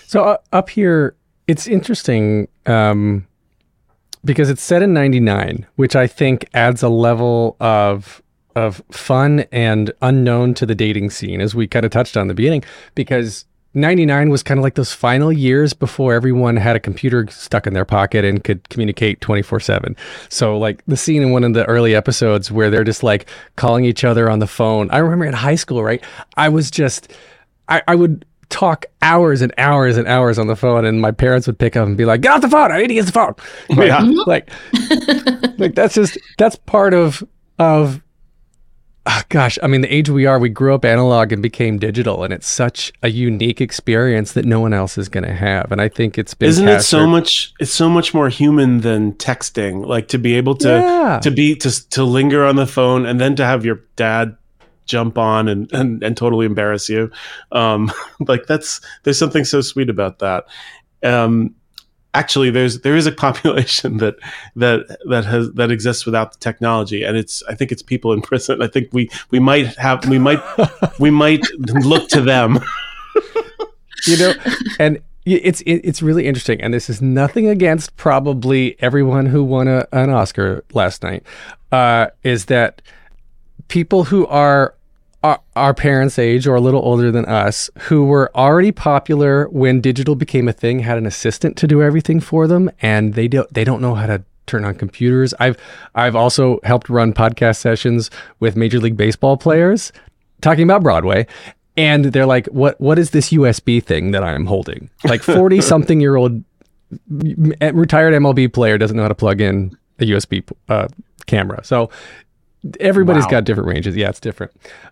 [0.07, 1.15] So uh, up here,
[1.47, 3.27] it's interesting um,
[4.23, 8.21] because it's set in '99, which I think adds a level of
[8.55, 12.33] of fun and unknown to the dating scene, as we kind of touched on the
[12.33, 12.63] beginning,
[12.95, 13.45] because
[13.77, 17.73] 99 was kind of like those final years before everyone had a computer stuck in
[17.73, 19.95] their pocket and could communicate 24 7.
[20.29, 23.85] So, like the scene in one of the early episodes where they're just like calling
[23.85, 24.89] each other on the phone.
[24.91, 26.03] I remember in high school, right?
[26.35, 27.13] I was just,
[27.69, 31.47] I, I would talk hours and hours and hours on the phone and my parents
[31.47, 33.11] would pick up and be like get off the phone i need to use the
[33.11, 33.35] phone
[33.75, 33.87] Right?
[33.87, 33.99] Yeah.
[34.25, 34.49] like
[35.59, 37.21] like that's just that's part of
[37.59, 38.01] of
[39.07, 42.23] ah, gosh i mean the age we are we grew up analog and became digital
[42.23, 45.81] and it's such a unique experience that no one else is going to have and
[45.81, 47.53] i think it's been Isn't it so much?
[47.59, 49.85] It's so much more human than texting.
[49.85, 51.19] Like to be able to Yeah.
[51.23, 54.35] to be to to linger on the phone and then to have your dad
[54.85, 57.09] jump on and and, and totally embarrass you.
[57.51, 57.91] Um,
[58.27, 60.45] like that's there's something so sweet about that.
[61.03, 61.55] Um,
[62.17, 64.15] actually, there's there is a population that
[64.55, 68.21] that that has that exists without the technology, and it's I think it's people in
[68.21, 68.61] prison.
[68.61, 70.41] I think we we might have we might
[70.99, 72.59] we might look to them.
[74.05, 74.33] you know
[74.79, 79.85] and it's it's really interesting and this is nothing against probably everyone who won a,
[79.91, 81.23] an oscar last night
[81.71, 82.81] uh, is that
[83.67, 84.76] people who are
[85.27, 89.81] our, our parents age or a little older than us who were already popular when
[89.81, 93.51] digital became a thing had an assistant to do everything for them and they don't
[93.53, 95.33] they don't know how to turn on computers.
[95.39, 95.57] I've
[95.95, 98.09] i've also helped run podcast sessions
[98.39, 99.91] with major league baseball players
[100.41, 101.27] talking about broadway
[101.75, 104.89] and they're like what what is this usb thing that i'm holding?
[105.03, 106.41] Like 40 something year old
[107.09, 110.87] retired mlb player doesn't know how to plug in a usb uh,
[111.25, 111.63] camera.
[111.65, 111.89] So
[112.79, 113.31] everybody's Wow.
[113.31, 113.95] got different ranges.
[113.95, 114.51] Yeah it's different.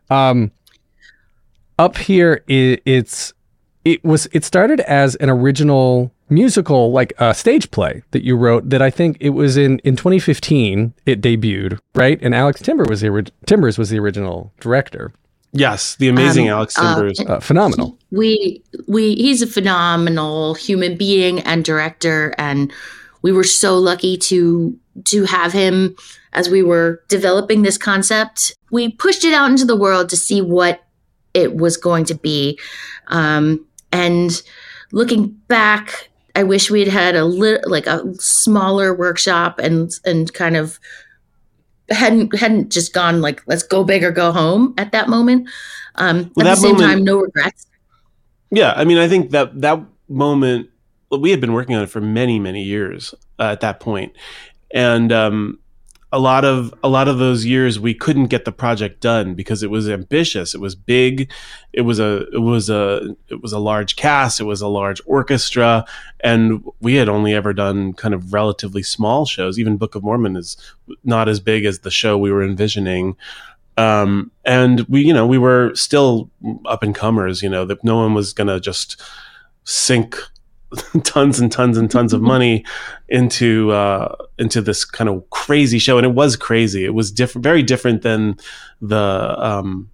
[0.10, 0.52] Um
[1.78, 3.34] up here i it's
[3.84, 8.68] it was it started as an original musical like a stage play that you wrote
[8.70, 12.18] that i think it was in in 2015 it debuted right?
[12.22, 15.12] And alex timber was the ori- timbers was the original director.
[15.58, 17.20] Yes, the amazing Um, Alex uh, Timbers.
[17.22, 17.98] uh, phenomenal.
[18.12, 22.74] We we he's a phenomenal human being and director and
[23.26, 25.96] we were so lucky to to have him
[26.34, 28.56] as we were developing this concept.
[28.70, 30.84] We pushed it out into the world to see what
[31.34, 32.60] it was going to be.
[33.08, 34.30] Um, and
[34.92, 40.56] looking back i wish we'd had a little like a smaller workshop and and kind
[40.56, 40.80] of
[41.90, 45.50] hadn't hadn't just gone like let's go big or go home at that moment.
[45.96, 47.66] Um, Well, at that the same moment- time no regrets.
[48.52, 50.70] Yeah, I mean, I think that that moment
[51.20, 54.14] we had been working on it for many, many years uh, at that point,
[54.72, 55.60] and um,
[56.16, 59.64] a lot of a lot of those years we couldn't get the project done because
[59.64, 61.30] it was ambitious, it was big,
[61.74, 65.02] it was a it was a it was a large cast, it was a large
[65.06, 65.86] orchestra,
[66.22, 69.60] and we had only ever done kind of relatively small shows.
[69.60, 70.56] Even Book of Mormon is
[71.04, 73.18] not as big as the show we were envisioning.
[73.78, 76.30] Um, and we you know we were still
[76.66, 79.02] up and comers you know that no one was gonna just
[79.66, 80.18] sink
[81.04, 82.66] tons and tons and tons of money
[83.10, 85.98] into uh, into this kind of crazy show.
[85.98, 86.86] And it was crazy.
[86.86, 88.38] It was different very different than
[88.82, 89.90] the um,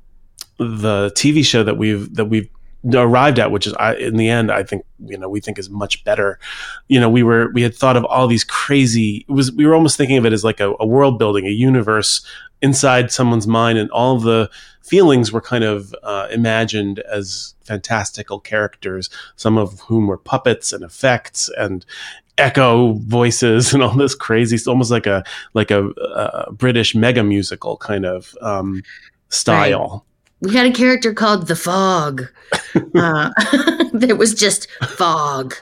[0.57, 2.49] the TV show that we've that we've
[2.93, 5.69] arrived at which is I, in the end I think you know we think is
[5.69, 6.39] much better.
[6.87, 9.75] You know we were we had thought of all these crazy it was we were
[9.75, 12.25] almost thinking of it as like a, a world building a universe
[12.61, 14.49] inside someone's mind and all the
[14.81, 20.83] feelings were kind of uh, imagined as fantastical characters some of whom were puppets and
[20.83, 21.85] effects and
[22.37, 27.23] echo voices and all this crazy it's almost like a like a, a british mega
[27.23, 28.83] musical kind of um,
[29.29, 30.05] style
[30.41, 32.27] we had a character called the fog.
[32.93, 33.31] Uh,
[33.93, 35.55] there was just fog.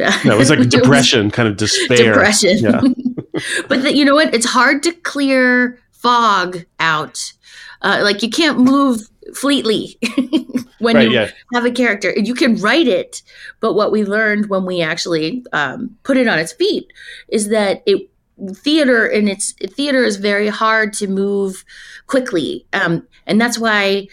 [0.00, 2.12] No, it was like depression kind of despair.
[2.12, 2.58] Depression.
[2.58, 2.80] Yeah.
[3.68, 4.34] But the, you know what?
[4.34, 7.32] It's hard to clear fog out.
[7.82, 9.96] Uh, like you can't move fleetly
[10.80, 11.30] when right you yeah.
[11.54, 12.12] have a character.
[12.16, 13.22] You can write it
[13.64, 16.86] but what we learned when we actually um, put it on its feet
[17.28, 18.10] is that it
[18.56, 21.64] theater and its theater is very hard to move
[22.06, 22.66] quickly.
[22.72, 24.08] Um, and that's why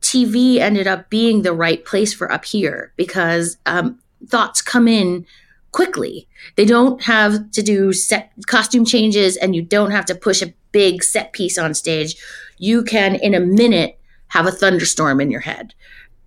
[0.00, 5.26] tv ended up being the right place for up here because um, thoughts come in
[5.72, 6.26] quickly.
[6.56, 10.52] They don't have to do set costume changes and you don't have to push a
[10.72, 12.16] big set piece on stage.
[12.58, 13.98] You can in a minute
[14.28, 15.74] have a thunderstorm in your head.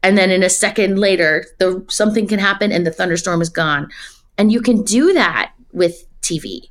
[0.01, 3.89] And then in a second later the something can happen and the thunderstorm is gone.
[4.37, 6.69] And you can do that with tv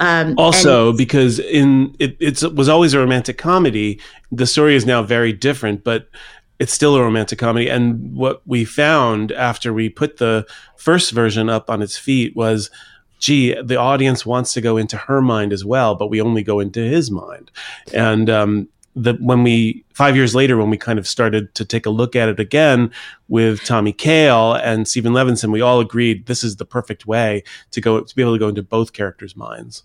[0.00, 4.00] um, also because in it it's, it was always a romantic comedy.
[4.30, 6.08] The story is now very different but
[6.58, 7.68] it's still a romantic comedy.
[7.68, 10.44] And what we found after we put the
[10.76, 12.70] first version up on its feet was
[13.18, 16.60] gee the audience wants to go into her mind as well but we only go
[16.60, 17.50] into his mind.
[17.92, 21.84] And um, the when we five years later when we kind of started to take
[21.86, 22.90] a look at it again
[23.26, 27.42] with Tommy Kail and Steven Levenson, we all agreed this is the perfect way
[27.72, 29.82] to go to be able to go into both characters' minds.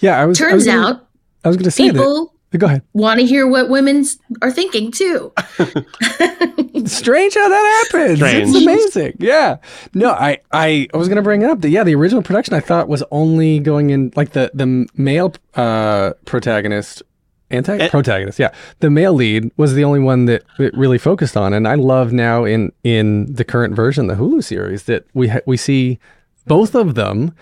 [0.00, 0.40] Yeah, I was.
[0.40, 1.06] I Turns was gonna- out
[1.44, 1.92] I was going to say that.
[1.94, 2.82] people Go ahead.
[2.94, 4.04] want to hear what women
[4.42, 5.32] are thinking too.
[6.86, 8.18] Strange how that happens.
[8.18, 8.48] Strange.
[8.48, 9.16] It's amazing.
[9.18, 9.56] Yeah.
[9.94, 12.60] No, I, I, I was gonna bring it up that yeah, the original production I
[12.60, 17.02] thought was only going in like the the male uh protagonist
[17.50, 17.88] anti Eh.
[17.88, 18.52] protagonist, yeah.
[18.80, 21.52] The male lead was the only one that it really focused on.
[21.52, 25.40] And I love now in in the current version, the Hulu series, that we ha-
[25.46, 25.98] we see
[26.46, 27.32] both of them.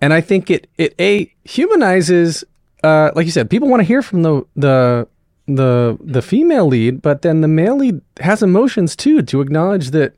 [0.00, 2.44] And I think it it a humanizes
[2.84, 5.08] uh like you said, people want to hear from the the
[5.46, 10.14] the the female lead, but then the male lead has emotions too to acknowledge that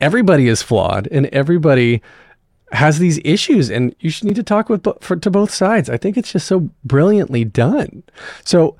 [0.00, 2.02] everybody is flawed and everybody
[2.72, 5.88] has these issues, and you should need to talk with for, to both sides.
[5.90, 8.02] I think it's just so brilliantly done.
[8.44, 8.76] So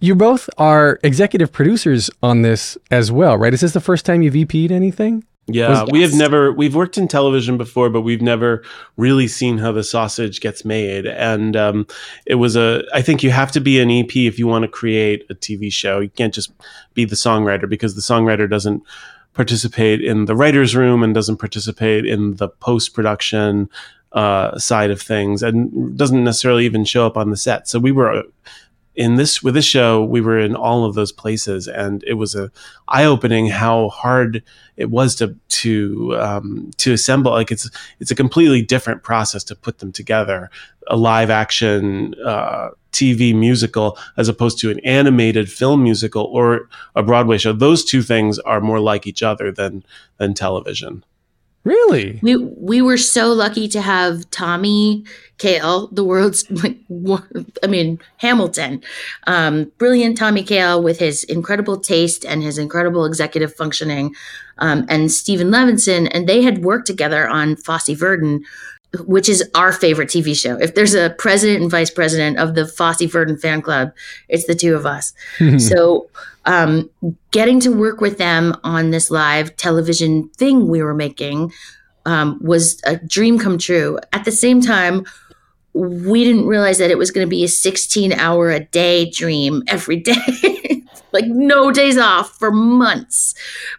[0.00, 3.54] you both are executive producers on this as well, right?
[3.54, 5.24] Is this the first time you've EP'd anything?
[5.46, 8.62] Yeah, Was- we have never we've worked in television before, but we've never
[8.96, 11.04] really seen how the sausage gets made.
[11.06, 11.86] And um,
[12.26, 14.68] it was a I think you have to be an EP if you want to
[14.68, 15.98] create a TV show.
[15.98, 16.52] You can't just
[16.94, 18.84] be the songwriter because the songwriter doesn't
[19.34, 23.68] participate in the writers' room and doesn't participate in the post production
[24.12, 27.68] uh, side of things, and doesn't necessarily even show up on the set.
[27.68, 28.24] So we were.
[28.94, 32.34] In this with this show, we were in all of those places, and it was
[32.34, 32.50] a
[32.88, 34.42] eye opening how hard
[34.76, 37.32] it was to to um, to assemble.
[37.32, 37.70] Like it's
[38.00, 40.50] it's a completely different process to put them together.
[40.88, 47.02] A live action uh, TV musical as opposed to an animated film musical or a
[47.02, 47.52] Broadway show.
[47.52, 49.84] Those two things are more like each other than
[50.18, 51.04] than television.
[51.64, 52.18] Really?
[52.22, 55.04] We we were so lucky to have Tommy
[55.38, 56.76] Kail, the world's like,
[57.62, 58.82] I mean Hamilton,
[59.28, 64.12] um, brilliant Tommy Kail with his incredible taste and his incredible executive functioning,
[64.58, 68.44] um, and Steven Levenson, and they had worked together on Fosse Verdon,
[69.00, 70.56] which is our favorite TV show.
[70.56, 73.92] If there's a president and vice president of the Fosse Verdon fan club,
[74.28, 75.14] it's the two of us.
[75.58, 76.10] so
[76.44, 76.90] um,
[77.30, 81.52] getting to work with them on this live television thing we were making
[82.04, 83.98] um, was a dream come true.
[84.12, 85.06] At the same time,
[85.72, 89.62] we didn't realize that it was going to be a 16 hour a day dream
[89.68, 90.84] every day.
[91.12, 93.34] like no days off for months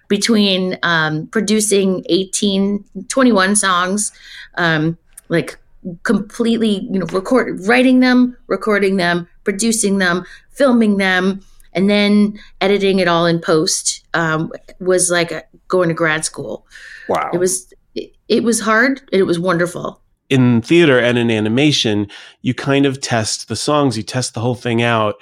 [0.07, 4.11] between um, producing 18 21 songs
[4.55, 4.97] um,
[5.30, 5.57] like
[6.03, 11.41] completely you know record writing them recording them producing them filming them
[11.74, 16.65] and then editing it all in post um, was like a, going to grad school
[17.09, 17.32] Wow.
[17.34, 19.99] it was it, it was hard and it was wonderful
[20.30, 22.07] in theater and in animation,
[22.41, 25.15] you kind of test the songs, you test the whole thing out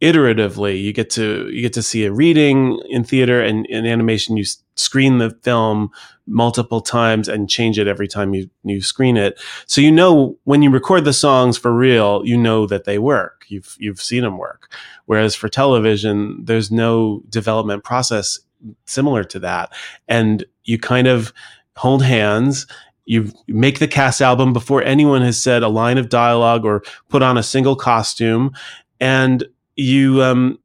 [0.00, 0.80] iteratively.
[0.82, 4.44] You get to you get to see a reading in theater and in animation you
[4.76, 5.90] screen the film
[6.26, 9.40] multiple times and change it every time you you screen it.
[9.66, 13.44] So you know when you record the songs for real, you know that they work.
[13.48, 14.72] You've you've seen them work.
[15.06, 18.38] Whereas for television, there's no development process
[18.86, 19.72] similar to that.
[20.06, 21.32] And you kind of
[21.76, 22.66] hold hands
[23.08, 27.22] you make the cast album before anyone has said a line of dialogue or put
[27.22, 28.52] on a single costume
[29.00, 29.44] and
[29.78, 30.58] you um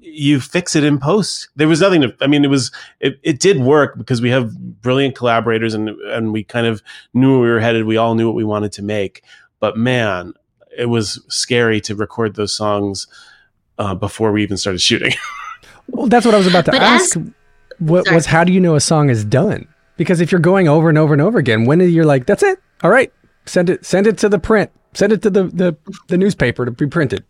[0.00, 3.40] you fix it in post there was nothing to i mean it was it, it
[3.40, 6.82] did work because we have brilliant collaborators and and we kind of
[7.14, 9.22] knew where we were headed we all knew what we wanted to make
[9.60, 10.32] but man
[10.78, 13.06] it was scary to record those songs
[13.78, 15.12] uh, before we even started shooting
[15.88, 17.16] Well, that's what I was about to But ask.
[17.16, 17.22] as-
[17.78, 18.14] what Sorry.
[18.14, 19.68] was how do you know a song is done?
[19.98, 22.58] Because if you're going over and over and over again, when you're like, that's it.
[22.82, 23.12] All right,
[23.46, 23.84] send it.
[23.84, 24.70] Send it to the print.
[24.94, 25.76] Send it to the the,
[26.08, 27.22] the newspaper to be printed.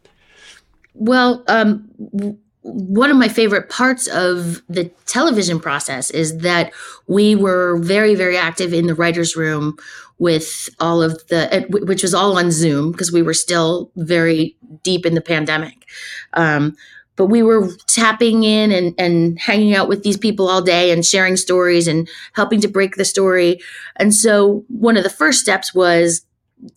[0.94, 6.72] Well, um, w- one of my favorite parts of the television process is that
[7.06, 9.76] we were very, very active in the writers' room
[10.18, 14.56] with all of the, uh, which was all on Zoom because we were still very
[14.82, 15.84] deep in the pandemic.
[16.32, 16.76] Um,
[17.16, 21.04] but we were tapping in and, and hanging out with these people all day and
[21.04, 23.60] sharing stories and helping to break the story.
[23.96, 26.24] And so one of the first steps was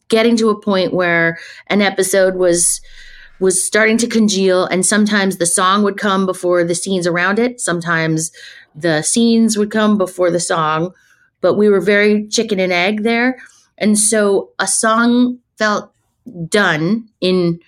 [0.09, 2.81] getting to a point where an episode was
[3.39, 7.59] was starting to congeal and sometimes the song would come before the scenes around it.
[7.61, 8.31] Sometimes
[8.75, 10.93] the scenes would come before the song.
[11.41, 13.37] But we were very chicken and egg there.
[13.77, 15.91] And so a song felt
[16.49, 17.59] done in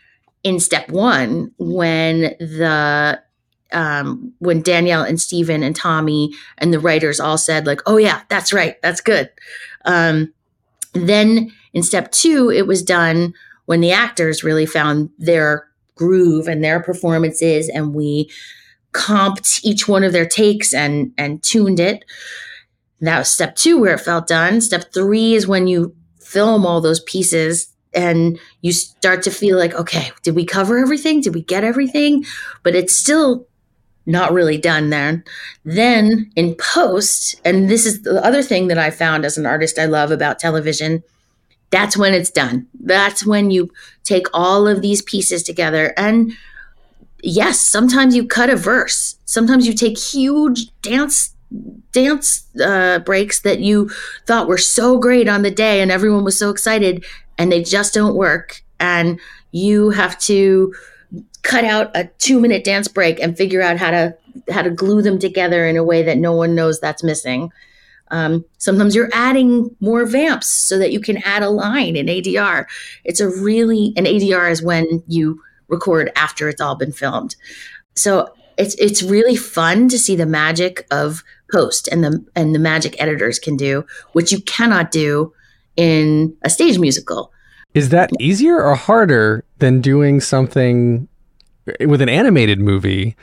[0.44, 3.22] in step one when the
[3.72, 8.22] um when danielle and steven and tommy and the writers all said like oh yeah
[8.30, 8.82] that's right.
[8.82, 9.30] That's good.
[9.86, 10.34] Um
[10.94, 13.34] then in step two it was done
[13.70, 18.28] when the actors really found their groove and their performances and we
[18.94, 22.04] comped each one of their takes and and tuned it.
[23.00, 24.60] That was step two where it felt done.
[24.62, 29.76] Step three is when you film all those pieces and you start to feel like
[29.76, 31.22] okay did we cover everything?
[31.22, 32.26] Did we get everything?
[32.64, 33.46] But it's still
[34.08, 35.24] not really done then.
[35.64, 39.78] Then in post and this is the other thing that i found as an artist
[39.78, 41.04] i love about television
[41.72, 42.68] that's when it's done.
[42.80, 43.72] That's when you
[44.04, 45.94] take all of these pieces together.
[45.98, 46.34] And
[47.22, 49.18] yes sometimes you cut a verse.
[49.26, 51.36] Sometimes you take huge dance
[51.92, 53.90] dance uh, breaks that you
[54.28, 57.04] thought were so great on the day and everyone was so excited
[57.40, 58.64] and they just don't work.
[58.80, 59.20] And
[59.52, 60.74] you have to
[61.42, 64.16] cut out a two minute dance break and figure out how to
[64.52, 67.52] how to glue them together in a way that no one knows that's missing
[68.12, 72.66] um, sometimes you're adding more vamps so that you can add a line in adr
[73.04, 75.40] it's a really an adr is when you
[75.70, 77.36] record after it's all been filmed.
[77.96, 82.60] So it's it's really fun to see the magic of post and the and the
[82.60, 85.34] magic editors can do which you cannot do
[85.78, 87.32] in a stage musical.
[87.74, 91.08] Is that easier or harder than doing something
[91.86, 93.16] with an animated movie?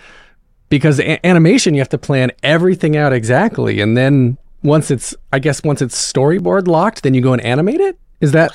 [0.69, 5.39] Because a- animation, you have to plan everything out exactly, and then once it's, I
[5.39, 7.99] guess, once it's storyboard locked, then you go and animate it.
[8.21, 8.53] Is that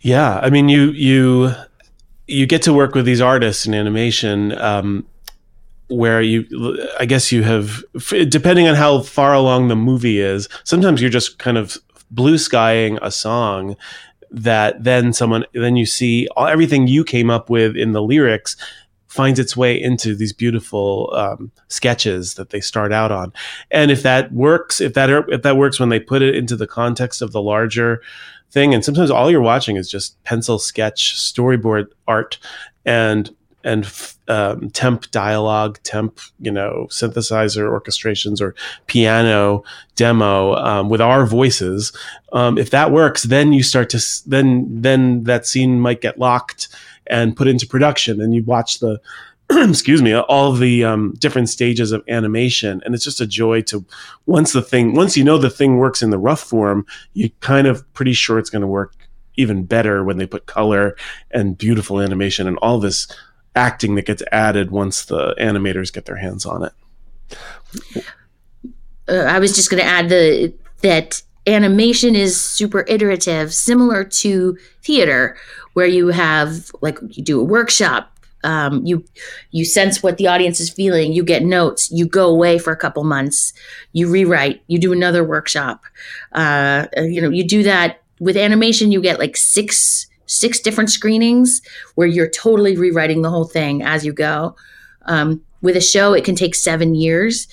[0.00, 1.52] Yeah, I mean, you you
[2.26, 5.06] you get to work with these artists in animation, um,
[5.88, 6.46] where you,
[6.98, 7.82] I guess, you have
[8.28, 10.48] depending on how far along the movie is.
[10.64, 11.78] Sometimes you're just kind of
[12.10, 13.76] blue skying a song
[14.30, 18.56] that then someone then you see all, everything you came up with in the lyrics
[19.14, 23.32] finds its way into these beautiful um, sketches that they start out on.
[23.70, 26.66] And if that works if that if that works when they put it into the
[26.66, 28.02] context of the larger
[28.50, 32.38] thing and sometimes all you're watching is just pencil sketch storyboard art
[32.84, 33.30] and
[33.62, 33.90] and
[34.26, 38.54] um, temp dialogue temp you know synthesizer orchestrations or
[38.86, 39.62] piano
[39.94, 41.92] demo um, with our voices
[42.32, 46.68] um, if that works then you start to then then that scene might get locked
[47.08, 48.20] and put into production.
[48.20, 49.00] And you watch the
[49.50, 52.82] excuse me all the um, different stages of animation.
[52.84, 53.84] And it's just a joy to
[54.26, 57.66] once the thing once you know the thing works in the rough form you kind
[57.66, 58.94] of pretty sure it's going to work
[59.36, 60.96] even better when they put color
[61.30, 63.08] and beautiful animation and all this
[63.56, 66.72] acting that gets added once the animators get their hands on it.
[69.08, 74.56] Uh, I was just going to add the that animation is super iterative, similar to
[74.82, 75.36] theater,
[75.74, 78.10] where you have like you do a workshop.
[78.42, 79.04] Um, you
[79.52, 81.12] you sense what the audience is feeling.
[81.12, 81.90] You get notes.
[81.90, 83.52] You go away for a couple months.
[83.92, 84.62] You rewrite.
[84.66, 85.84] You do another workshop.
[86.32, 88.92] Uh, you know you do that with animation.
[88.92, 91.60] You get like six six different screenings
[91.94, 94.56] where you're totally rewriting the whole thing as you go.
[95.06, 97.48] Um, with a show, it can take seven years.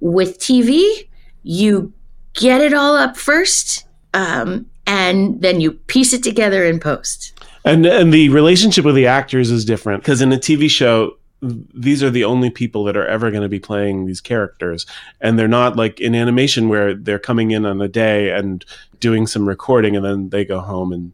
[0.00, 1.08] With TV,
[1.42, 1.92] you
[2.34, 7.32] get it all up first, um, and then you piece it together in post.
[7.64, 12.04] And and the relationship with the actors is different because in a TV show these
[12.04, 14.86] are the only people that are ever going to be playing these characters.
[15.20, 18.64] And they're not like in animation where they're coming in on a day and
[19.00, 21.12] doing some recording and then they go home and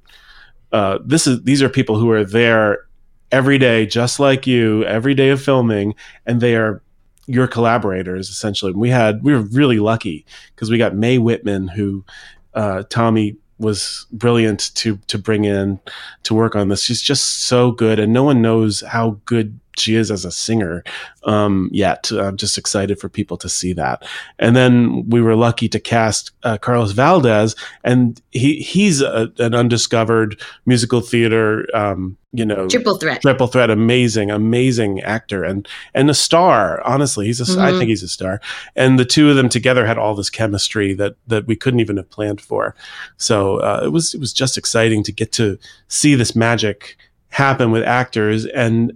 [0.71, 2.87] uh, this is these are people who are there
[3.33, 5.95] every day just like you every day of filming
[6.27, 6.83] and they are
[7.27, 8.73] your collaborators essentially.
[8.73, 12.05] We had we were really lucky because we got mae whitman who
[12.53, 15.81] uh, tommy was brilliant to to bring in
[16.25, 16.83] to work on this.
[16.83, 20.83] She's just so good and no one knows how good she is as a singer
[21.25, 24.05] um, yet i'm just excited for people to see that
[24.39, 27.55] and then we were lucky to cast uh, carlos valdes
[27.85, 33.23] and he he's a, an undiscovered musical theater um, you know Triple threat.
[33.23, 37.79] triple threat amazing amazing actor and and a star honestly he's a I Mhm.
[37.79, 38.41] think he's a star
[38.77, 41.97] and the two of them together had all this chemistry that that we couldn't even
[41.97, 42.75] have planned for
[43.17, 45.59] so uh, it was it was just exciting to get to
[45.89, 46.97] see this magic
[47.31, 48.93] happen with actors and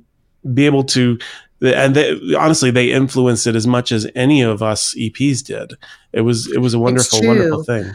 [0.54, 1.18] be able to
[1.60, 5.74] and they, honestly they influenced it as much as any of us eps did.
[6.12, 7.94] It was it was a wonderful wonderful thing.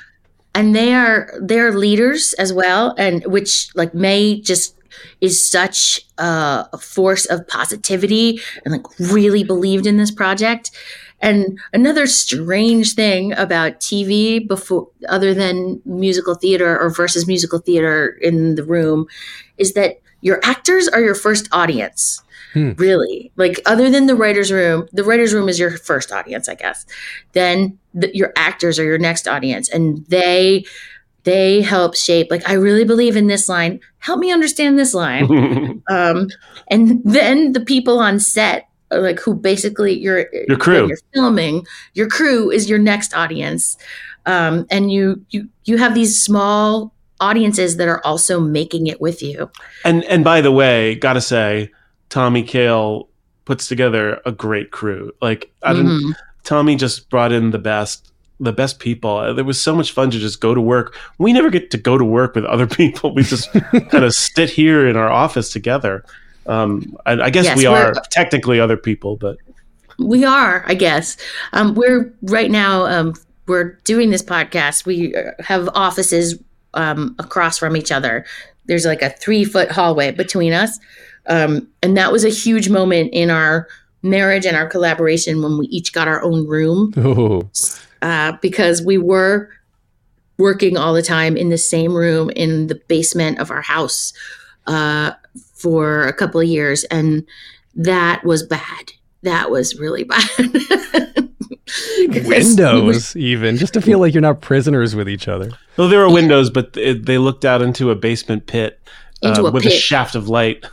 [0.55, 4.75] And they are they're leaders as well and which like may just
[5.21, 10.71] is such a, a force of positivity and like really believed in this project.
[11.19, 18.09] And another strange thing about tv before other than musical theater or versus musical theater
[18.21, 19.07] in the room
[19.57, 22.21] is that your actors are your first audience
[22.53, 22.71] Hmm.
[22.77, 23.31] really?
[23.35, 26.85] Like other than the writers room the writers room is your first audience i guess.
[27.33, 30.65] Then the, your actors are your next audience and they
[31.23, 33.79] they help shape like i really believe in this line.
[33.99, 35.81] Help me understand this line.
[35.89, 36.27] Um,
[36.69, 40.87] and then the people on set like who basically your Your crew.
[40.87, 43.77] you're filming your crew is your next audience.
[44.25, 49.21] Um, and you you you have these small audiences that are also making it with
[49.21, 49.49] you.
[49.83, 51.71] And and by the way, gotta say,
[52.09, 53.07] Tommy Kail
[53.45, 55.11] puts together a great crew.
[55.21, 56.13] Like I don't Mhm.
[56.43, 59.33] Tommy just brought in the best the best people.
[59.33, 60.95] There was so much fun to just go to work.
[61.17, 63.13] We never get to go to work with other people.
[63.15, 66.05] We just kind of sit here in our office together.
[66.45, 69.37] Um, I, I guess Yes, we we're- technically other people, but
[69.97, 71.17] We are, I guess.
[71.53, 72.85] Um, we're right now.
[72.85, 73.15] Um,
[73.47, 74.85] we're doing this podcast.
[74.85, 76.37] We have offices
[76.75, 78.23] um, across from each other.
[78.67, 80.77] There's like a three foot hallway between us,
[81.27, 83.67] um, and that was a huge moment in our
[84.03, 87.49] marriage and our collaboration when we each got our own room Ooh.
[88.01, 89.49] uh, because we were
[90.37, 94.13] working all the time in the same room in the basement of our house
[94.67, 95.11] uh,
[95.55, 97.25] for a couple of years, and
[97.75, 98.91] that was bad.
[99.23, 100.27] That was really bad.
[100.37, 101.27] Because
[102.07, 105.51] we were- Windows, even just to feel like you're not prisoners with each other.
[105.75, 108.79] well, there were windows, but it, they looked out into a basement pit
[109.23, 110.63] uh, Into a with a shaft of light.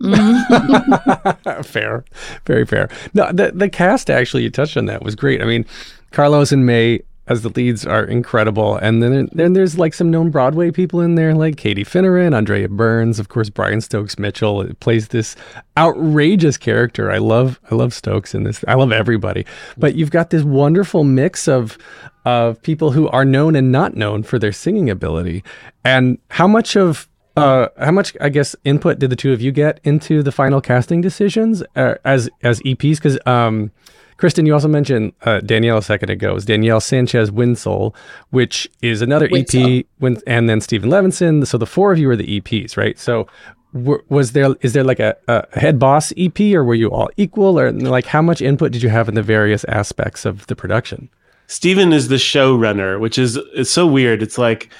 [0.00, 1.64] Mhm.
[1.64, 2.04] fair,
[2.46, 2.88] very fair.
[3.14, 5.42] No, the the cast actually you touched on that was great.
[5.42, 5.64] I mean,
[6.12, 10.30] Carlos and Mae as the leads are incredible, and then then there's like some known
[10.30, 15.08] Broadway people in there, like Katie Finneran, Andrea Burns, of course, Brian Stokes Mitchell plays
[15.08, 15.36] this
[15.76, 17.10] outrageous character.
[17.10, 18.64] I love I love Stokes in this.
[18.66, 19.44] I love everybody,
[19.76, 21.76] but you've got this wonderful mix of
[22.24, 25.44] of people who are known and not known for their singing ability,
[25.84, 27.08] and how much of
[27.38, 30.60] uh, how much, I guess, input did the two of you get into the final
[30.60, 32.96] casting decisions uh, as as EPs?
[32.96, 33.70] Because, um,
[34.16, 36.34] Kristen, you also mentioned uh, Danielle a second ago.
[36.34, 37.94] Is Danielle Sanchez Witzel,
[38.30, 39.78] which is another Witzel.
[39.78, 41.46] EP, when, and then Steven Levenson.
[41.46, 42.98] So the four of you are the EPs, right?
[42.98, 43.28] So
[43.72, 47.10] w- was there is there like a, a head boss EP, or were you all
[47.16, 50.56] equal, or like how much input did you have in the various aspects of the
[50.56, 51.08] production?
[51.46, 54.22] Steven is the showrunner, which is it's so weird.
[54.22, 54.70] It's like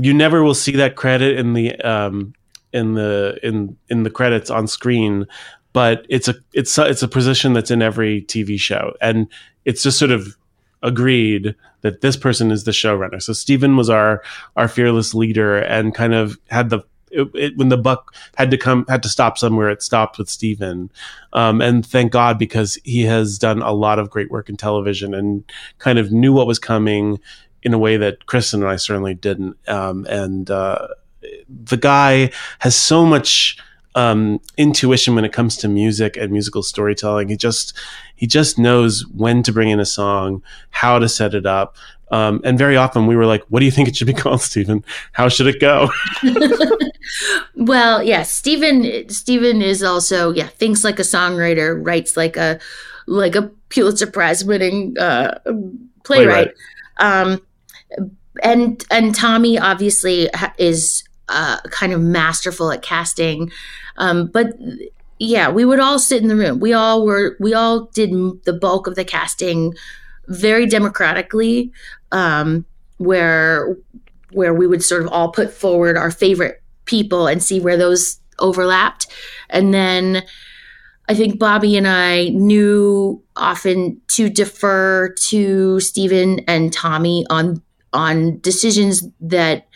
[0.00, 2.34] you never will see that credit in the um
[2.72, 5.26] in the in in the credits on screen,
[5.72, 9.28] but it's a it's a, it's a position that's in every TV show, and
[9.64, 10.36] it's just sort of
[10.82, 13.22] agreed that this person is the showrunner.
[13.22, 14.22] So Steven was our
[14.56, 18.58] our fearless leader and kind of had the it, it, when the buck had to
[18.58, 20.90] come had to stop somewhere it stopped with Steven
[21.32, 25.14] um, and thank God because he has done a lot of great work in television
[25.14, 25.44] and
[25.78, 27.20] kind of knew what was coming
[27.62, 29.56] in a way that Kristen and I certainly didn't.
[29.68, 30.88] Um, and uh,
[31.48, 32.30] the guy
[32.60, 33.58] has so much
[33.96, 37.28] um, intuition when it comes to music and musical storytelling.
[37.28, 37.76] He just
[38.14, 41.76] he just knows when to bring in a song, how to set it up.
[42.12, 44.42] Um, and very often we were like, "What do you think it should be called,
[44.42, 44.84] Steven?
[45.12, 45.90] How should it go?"
[47.56, 52.60] well, yeah, Steven Steven is also yeah thinks like a songwriter, writes like a
[53.06, 55.38] like a Pulitzer Prize winning uh,
[56.04, 56.52] playwright.
[56.98, 57.40] Um,
[58.42, 60.28] and and Tommy obviously
[60.58, 63.50] is uh, kind of masterful at casting,
[63.96, 64.48] um, but
[65.18, 66.60] yeah, we would all sit in the room.
[66.60, 68.10] We all were we all did
[68.44, 69.74] the bulk of the casting
[70.28, 71.72] very democratically,
[72.12, 72.66] um,
[72.98, 73.76] where
[74.32, 78.20] where we would sort of all put forward our favorite people and see where those
[78.38, 79.06] overlapped.
[79.48, 80.22] And then
[81.08, 88.40] I think Bobby and I knew often to defer to Steven and Tommy on on
[88.40, 89.68] decisions that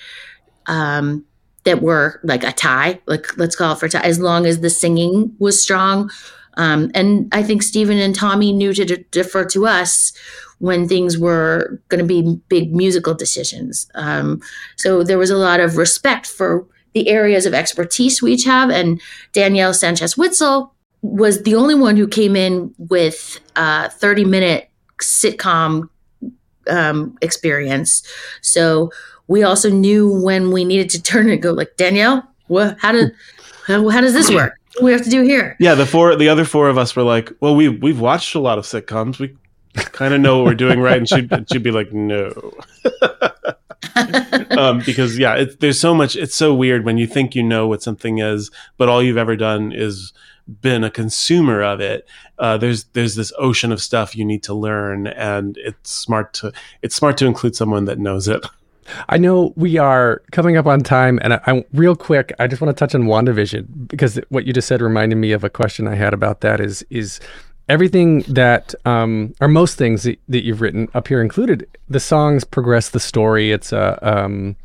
[0.67, 1.25] um
[1.65, 4.71] that were like a tie, like let's call it for tie, as long as the
[4.71, 6.11] singing was strong.
[6.55, 10.13] Um, and I think Steven and Tommy knew to de- defer to us
[10.59, 13.91] when things were going to be big musical decisions.
[13.95, 14.43] Um,
[14.77, 18.69] so there was a lot of respect for the areas of expertise we each have.
[18.69, 19.01] And
[19.33, 24.71] Danielle Sanchez Witzel was the only one who came in with a 30 minute
[25.01, 25.89] sitcom
[26.69, 28.03] um, experience.
[28.43, 28.91] So
[29.29, 33.13] we also knew when we needed to turn and go like, Danielle, what, how did,
[33.67, 34.59] how, how does this work?
[34.75, 35.57] What do we have to do here?
[35.59, 38.39] Yeah, the four, the other four of us were like, "Well, we we've watched a
[38.39, 39.19] lot of sitcoms.
[39.19, 39.37] We
[39.75, 42.53] kind of know what we're doing, right?" And she'd, she'd be like, "No,"
[44.57, 46.15] um, because yeah, it, there's so much.
[46.15, 49.35] It's so weird when you think you know what something is, but all you've ever
[49.35, 50.13] done is
[50.61, 52.07] been a consumer of it.
[52.39, 56.53] Uh, there's there's this ocean of stuff you need to learn, and it's smart to
[56.83, 58.45] it's smart to include someone that knows it.
[59.09, 62.61] I know we are coming up on time, and I, I real quick, I just
[62.61, 65.87] want to touch on WandaVision because what you just said reminded me of a question
[65.87, 66.61] I had about that.
[66.61, 67.21] Is is
[67.71, 72.43] everything that, um, or most things that, that you've written up here included, the songs
[72.43, 73.53] progress the story.
[73.53, 74.57] It's a, um,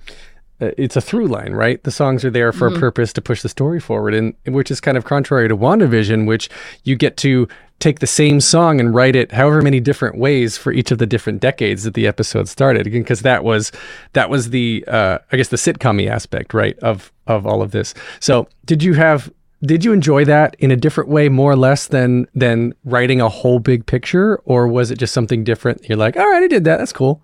[0.60, 1.84] it's a through line, right?
[1.84, 4.80] The songs are there for a purpose to push the story forward, and which is
[4.80, 6.49] kind of contrary to WandaVision, which
[6.84, 7.47] you get to
[7.80, 11.06] take the same song and write it however many different ways for each of the
[11.06, 12.88] different decades that the episode started.
[12.88, 13.72] Again, because that was
[14.14, 17.93] that was the uh, I guess the sitcomy aspect, right, of of all of this.
[18.20, 19.32] So, did you have
[19.62, 23.30] did you enjoy that in a different way, more or less than than writing a
[23.30, 25.88] whole big picture, or was it just something different?
[25.89, 26.78] You're like, all right, I did that.
[26.78, 27.22] That's cool.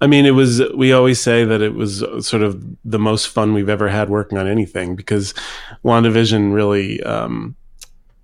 [0.00, 3.52] I mean, it was, we always say that it was sort of the most fun
[3.52, 5.34] we've ever had working on anything because
[5.84, 7.56] WandaVision really, um,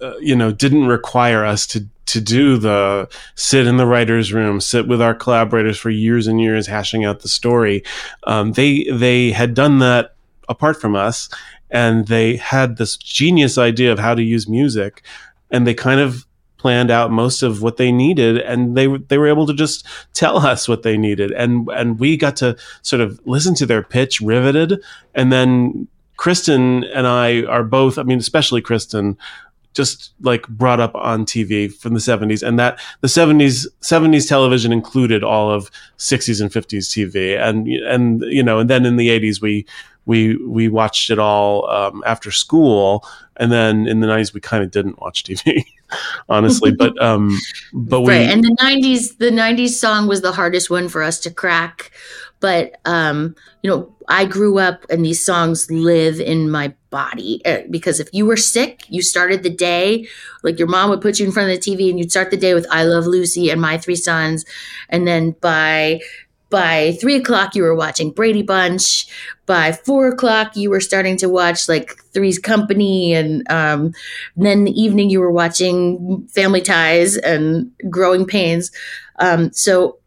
[0.00, 4.60] uh, you know, didn't require us to, to do the sit in the writer's room,
[4.60, 7.82] sit with our collaborators for years and years, hashing out the story.
[8.24, 10.14] Um, they, they had done that
[10.48, 11.28] apart from us
[11.70, 15.02] and they had this genius idea of how to use music
[15.50, 16.26] and they kind of
[16.64, 20.38] planned out most of what they needed and they they were able to just tell
[20.38, 21.30] us what they needed.
[21.32, 24.82] And and we got to sort of listen to their pitch riveted.
[25.14, 25.86] And then
[26.16, 29.18] Kristen and I are both I mean especially Kristen
[29.74, 34.72] just like brought up on TV from the 70s and that the 70s 70s television
[34.72, 39.08] included all of 60s and 50s TV and and you know and then in the
[39.08, 39.66] 80s we
[40.06, 43.06] we we watched it all um, after school.
[43.36, 45.64] And then in the 90s we kind of didn't watch TV
[46.28, 47.36] honestly but um
[47.72, 51.20] but we right and the 90s the 90s song was the hardest one for us
[51.20, 51.90] to crack
[52.40, 57.58] but um you know i grew up and these songs live in my body uh,
[57.70, 60.06] because if you were sick you started the day
[60.42, 62.36] like your mom would put you in front of the tv and you'd start the
[62.36, 64.44] day with i love lucy and my three sons
[64.88, 66.00] and then by
[66.54, 69.08] by three o'clock you were watching brady bunch.
[69.44, 73.92] By four o'clock you were starting to watch like three's company and, um,
[74.36, 78.70] then the evening you were watching family ties and growing pains.
[79.18, 79.98] Um, so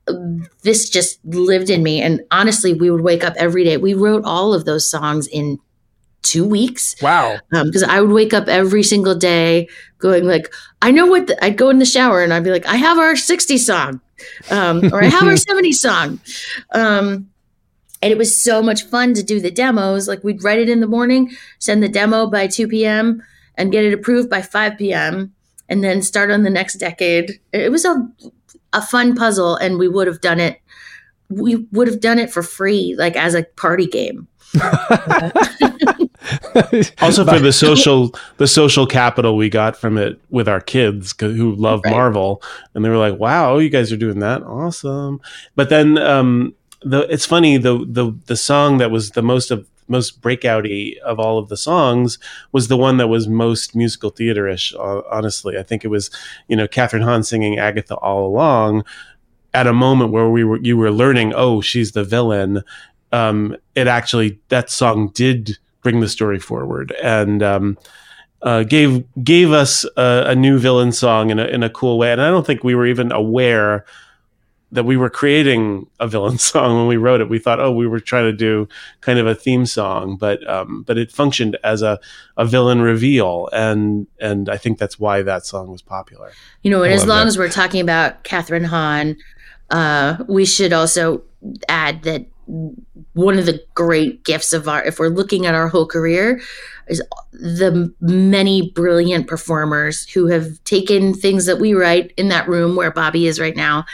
[0.64, 3.76] this just lived in me and honestly we would wake up every day.
[3.76, 5.60] We wrote all of those songs in
[6.28, 7.38] two weeks Wow.
[7.52, 9.68] because I would wake up every single day
[10.00, 12.66] going like, I know what the, I'd go in the shower and I'd be like,
[12.66, 14.02] I have our 60s song,
[14.52, 16.20] um, or I have our 70s song.
[16.74, 17.30] Um,
[18.02, 20.08] and it was so much fun to do the demos.
[20.08, 23.24] Like we'd write it in the morning, send the demo by 2 p.m.
[23.56, 25.34] and get it approved by 5 p.m.
[25.68, 27.40] and then start on the next decade.
[27.52, 28.08] It was a,
[28.74, 30.62] a fun puzzle and we would have done it.
[31.30, 34.28] We would have done it for free, like as a party game.
[37.02, 41.54] also for the social the social capital we got from it with our kids who
[41.56, 41.92] love Right.
[41.92, 42.42] Marvel.
[42.74, 44.44] And they were like wow you guys are doing that.
[44.44, 45.22] Awesome.
[45.56, 49.68] But then um the it's funny the the the song that was the most of
[49.90, 52.20] most breakouty of all of the songs
[52.52, 55.58] was the one that was most musical theaterish uh, honestly.
[55.58, 56.10] I think it was
[56.48, 58.84] you know Kathryn Hahn singing Agatha all along
[59.54, 62.64] at a moment where we were you were learning oh she's the villain.
[63.12, 67.78] Um it actually that song did bring the story forward and um,
[68.42, 72.12] uh, gave gave us a, a new villain song in a in a cool way.
[72.12, 73.86] And I don't think we were even aware
[74.72, 77.30] that we were creating a villain song when we wrote it.
[77.30, 78.68] We thought, oh, we were trying to do
[79.02, 82.00] kind of a theme song, but um, but it functioned as a,
[82.36, 86.32] a villain reveal, and and I think that's why that song was popular.
[86.64, 87.28] You know, and as long that.
[87.28, 89.18] as we're talking about Kathryn Hahn,
[89.70, 91.24] uh, we should also
[91.70, 92.26] add that
[93.14, 96.42] one of the great gifts of our, if we're looking at our whole career,
[96.88, 97.02] is
[97.34, 102.92] the many brilliant performers who have taken things that we write in that room where
[102.92, 103.86] Bobby is right now.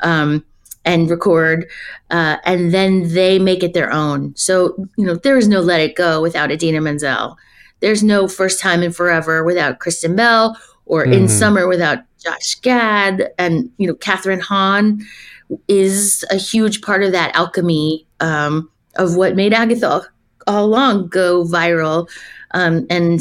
[0.00, 0.44] Um,
[0.82, 1.68] and record,
[2.10, 4.34] uh, and then they make it their own.
[4.34, 7.36] So, you know, there is no Let It Go without Idina Menzel.
[7.80, 11.28] There's no First Time in Forever without Kristen Bell, or In Mhm.
[11.28, 15.04] Summer without Josh Gad, and you know, Kathryn Hahn
[15.68, 20.02] is a huge part of that alchemy um, of what made Agatha
[20.46, 22.08] all along go viral.
[22.52, 23.20] Um, and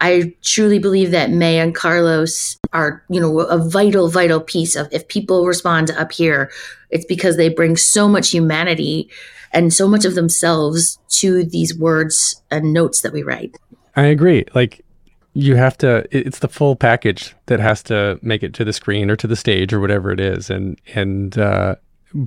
[0.00, 4.88] I truly believe that Mae and Carlos are, you know, a vital, vital piece of
[4.92, 6.50] if people respond up here,
[6.88, 9.10] it's because they bring so much humanity
[9.52, 13.56] and so much of themselves to these words and notes that we write.
[13.96, 14.44] I agree.
[14.54, 14.84] Like
[15.32, 19.10] you have to it's the full package that has to make it to the screen
[19.10, 21.74] or to the stage or whatever it is and and uh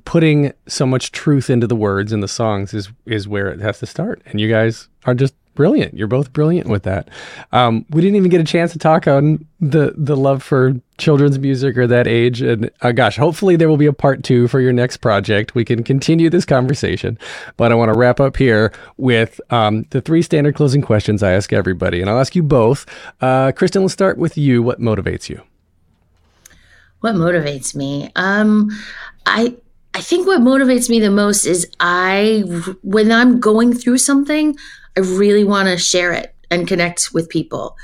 [0.05, 3.79] putting so much truth into the words and the songs is is where it has
[3.79, 4.21] to start.
[4.25, 5.93] And you guys are just brilliant.
[5.93, 7.09] You're both brilliant with that.
[7.51, 11.39] Um, we didn't even get a chance to talk on the the love for children's
[11.39, 12.41] music or that age.
[12.41, 15.55] And uh, gosh, hopefully there will be a part two for your next project.
[15.55, 17.17] We can continue this conversation.
[17.57, 21.31] But I want to wrap up here with um, the three standard closing questions I
[21.31, 22.85] ask everybody, and I'll ask you both.
[23.21, 24.61] Uh, Kristen, let's start with you.
[24.61, 25.41] What motivates you?
[26.99, 28.11] What motivates me?
[28.15, 28.69] Um,
[29.25, 29.57] I
[29.93, 32.43] I think what motivates me the most is I
[32.81, 34.55] when I'm going through something,
[34.97, 37.75] I really want to share it and connect with people.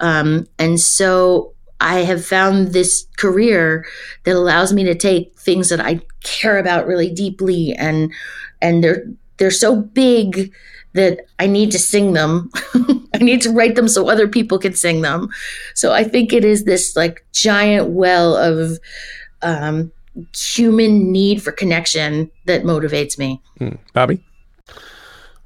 [0.00, 3.86] Um, and so I have found this career
[4.24, 8.12] that allows me to take things that I care about really deeply and
[8.60, 9.04] and they're
[9.36, 10.52] they're so big
[10.94, 12.50] that I need to sing them.
[13.14, 15.28] I need to write them so other people can sing them.
[15.74, 18.78] So I think it is this like giant well of
[19.42, 19.92] um,
[20.36, 23.40] human need for connection that motivates me.
[23.58, 23.76] Hmm.
[23.92, 24.24] Bobby?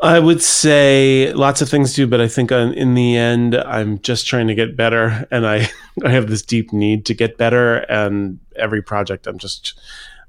[0.02, 4.26] I would say lots of things do, but I think in the end, I'm just
[4.26, 5.70] trying to get better, and I
[6.04, 7.76] I have this deep need to get better.
[7.76, 9.78] And every project, I'm just,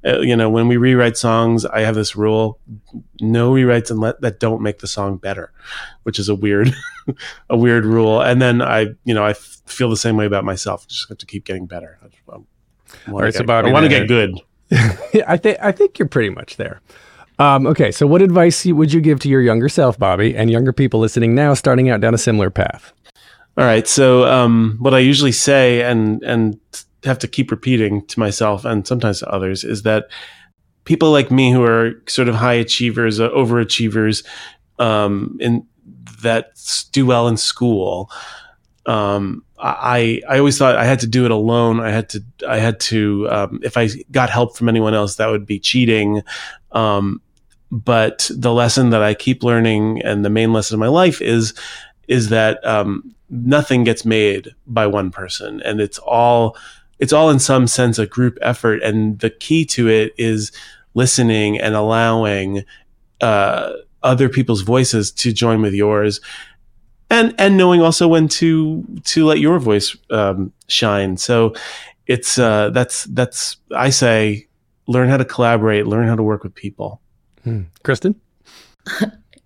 [0.06, 2.60] uh, you know, when we rewrite songs, I have this rule:
[3.20, 5.52] no rewrites and let, that don't make the song better,
[6.04, 6.76] which is a weird,
[7.50, 8.22] a weird rule.
[8.22, 10.88] And then I, you know, I feel the same way about myself.
[10.88, 11.98] Just have to keep getting better.
[12.04, 12.10] I,
[13.12, 14.40] All right, so I want to get good.
[15.28, 16.82] I think I think you're pretty much there.
[17.44, 20.72] Um, okay, so what advice would you give to your younger self, Bobby, and younger
[20.72, 22.94] people listening now, starting out down a similar path?
[23.58, 23.86] All right.
[23.86, 26.58] So um, what I usually say, and and
[27.04, 30.06] have to keep repeating to myself and sometimes to others, is that
[30.86, 34.26] people like me who are sort of high achievers, uh, overachievers,
[34.80, 35.68] um, in
[36.22, 36.54] that
[36.94, 38.10] do well in school.
[38.86, 41.82] Um, I I always thought I had to do it alone.
[41.82, 45.28] I had to I had to um, if I got help from anyone else, that
[45.28, 46.22] would be cheating.
[46.72, 47.20] Um,
[47.74, 51.56] but the lesson that I keep learning, and the main lesson of my life is,
[52.08, 56.56] is that um, nothing gets made by one person, and it's all,
[57.00, 58.84] it's all in some sense a group effort.
[58.84, 60.52] And the key to it is
[60.94, 62.64] listening and allowing
[63.22, 63.72] uh,
[64.04, 66.22] other people's voices to join with yours,
[67.10, 71.18] and and knowing also when to to let your voice um, shine.
[71.18, 71.56] So
[72.06, 74.48] it's uh, that's that's I say
[74.86, 77.02] learn how to collaborate, learn how to work with people.
[77.84, 78.16] Kristen?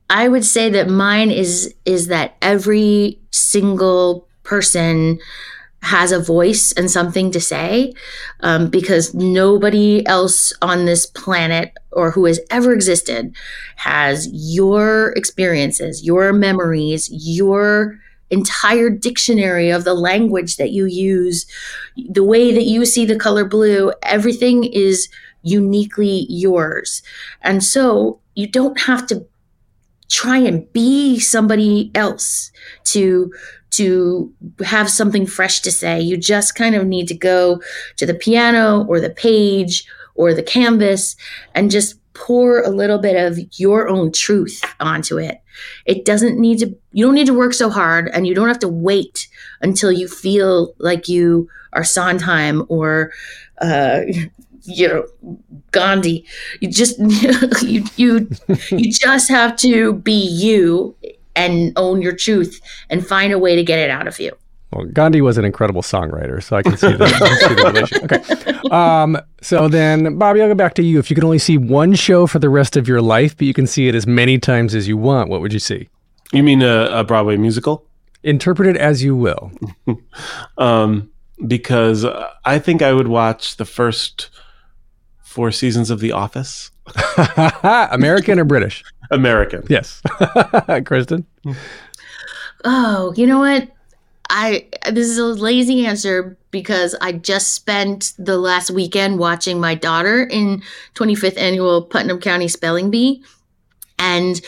[0.10, 5.20] I would say that mine is is that every single person
[5.82, 7.94] has a voice and something to say
[8.40, 13.36] um, because nobody else on this planet or who has ever existed
[13.76, 21.46] has your experiences, your memories, your entire dictionary of the language that you use,
[22.10, 25.08] the way that you see the color blue, everything is
[25.48, 27.02] uniquely yours.
[27.42, 29.26] And so you don't have to
[30.10, 32.52] try and be somebody else
[32.86, 33.32] to
[33.70, 34.34] to
[34.64, 36.00] have something fresh to say.
[36.00, 37.62] You just kind of need to go
[37.98, 39.86] to the piano or the page
[40.16, 41.16] or the canvas
[41.54, 45.42] and just pour a little bit of your own truth onto it.
[45.86, 48.60] It doesn't need to you don't need to work so hard and you don't have
[48.60, 49.28] to wait
[49.62, 53.12] until you feel like you are Sondheim or
[53.62, 54.02] uh,
[54.68, 55.06] you know
[55.72, 56.26] Gandhi.
[56.60, 57.00] You just
[57.64, 58.30] you you
[58.70, 60.96] you just have to be you
[61.36, 62.60] and own your truth
[62.90, 64.32] and find a way to get it out of you.
[64.74, 68.04] Well, Gandhi was an incredible songwriter, so I can see the, see the relation.
[68.04, 68.70] Okay.
[68.70, 71.00] Um, so then, Bobby, I'll go back to you.
[71.00, 73.54] If you could only see one show for the rest of your life, but you
[73.54, 75.88] can see it as many times as you want, what would you see?
[76.34, 77.86] You mean a, a Broadway musical?
[78.24, 79.54] Interpret it as you will.
[80.58, 81.10] um,
[81.46, 82.06] because
[82.44, 84.30] I think I would watch the first
[85.38, 86.72] four seasons of The Office.
[87.92, 88.84] American or British?
[89.12, 89.64] American.
[89.70, 90.02] Yes.
[90.86, 91.28] Kristen?
[92.66, 93.70] Oh, you know what?
[94.32, 99.76] I this is a lazy answer because I just spent the last weekend watching my
[99.76, 100.64] daughter in
[100.96, 103.24] 25th annual Putnam County Spelling Bee,
[104.00, 104.42] and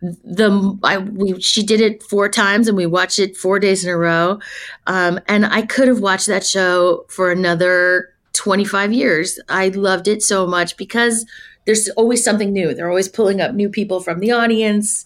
[0.00, 3.90] the I we she did it four times and we watched it four days in
[3.90, 4.38] a row,
[4.86, 9.40] um, and I could have watched that show for another 25 years.
[9.48, 11.26] I loved it so much because
[11.64, 12.72] there's always something new.
[12.74, 15.04] They're always pulling up new people from the audience.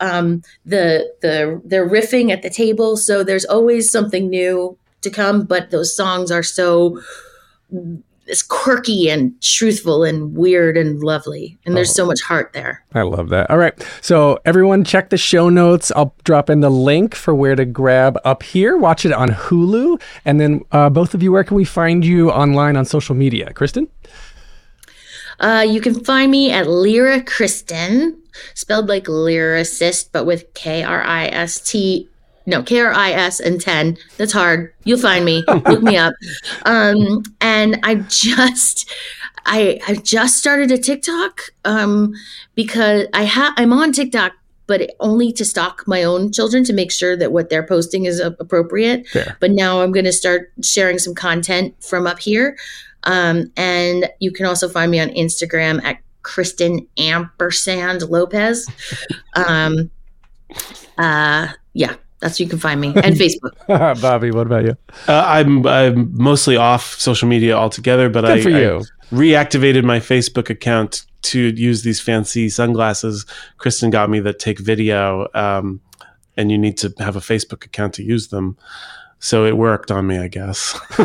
[0.00, 5.44] Um, the the they're riffing at the table, so there's always something new to come.
[5.44, 7.00] But those songs are so
[8.26, 11.58] it's quirky and truthful and weird and lovely.
[11.66, 12.84] And there's oh, so much heart there.
[12.94, 13.50] I love that.
[13.50, 13.74] All right.
[14.00, 15.92] So, everyone, check the show notes.
[15.94, 18.76] I'll drop in the link for where to grab up here.
[18.76, 20.00] Watch it on Hulu.
[20.24, 23.52] And then, uh, both of you, where can we find you online on social media?
[23.52, 23.88] Kristen?
[25.40, 28.22] Uh, you can find me at Lyra Kristen
[28.54, 32.08] spelled like lyricist, but with K R I S T.
[32.46, 33.96] No, K R I S and 10.
[34.16, 34.72] That's hard.
[34.84, 35.44] You'll find me.
[35.48, 36.14] Look me up.
[36.66, 38.90] Um, and I just.
[39.46, 42.14] I I just started a TikTok um,
[42.54, 44.32] because I have I'm on TikTok,
[44.66, 48.20] but only to stalk my own children to make sure that what they're posting is
[48.20, 49.06] appropriate.
[49.08, 49.36] Fair.
[49.40, 52.56] But now I'm going to start sharing some content from up here,
[53.02, 58.66] um, and you can also find me on Instagram at Kristen Ampersand Lopez.
[59.36, 59.90] Um,
[60.96, 63.52] uh, yeah, that's where you can find me and Facebook.
[64.00, 64.76] Bobby, what about you?
[65.08, 68.82] Uh, I'm I'm mostly off social media altogether, but Good I, for you.
[69.10, 73.24] I reactivated my Facebook account to use these fancy sunglasses
[73.56, 75.80] Kristen got me that take video, um,
[76.36, 78.56] and you need to have a Facebook account to use them.
[79.24, 80.78] So it worked on me, I guess.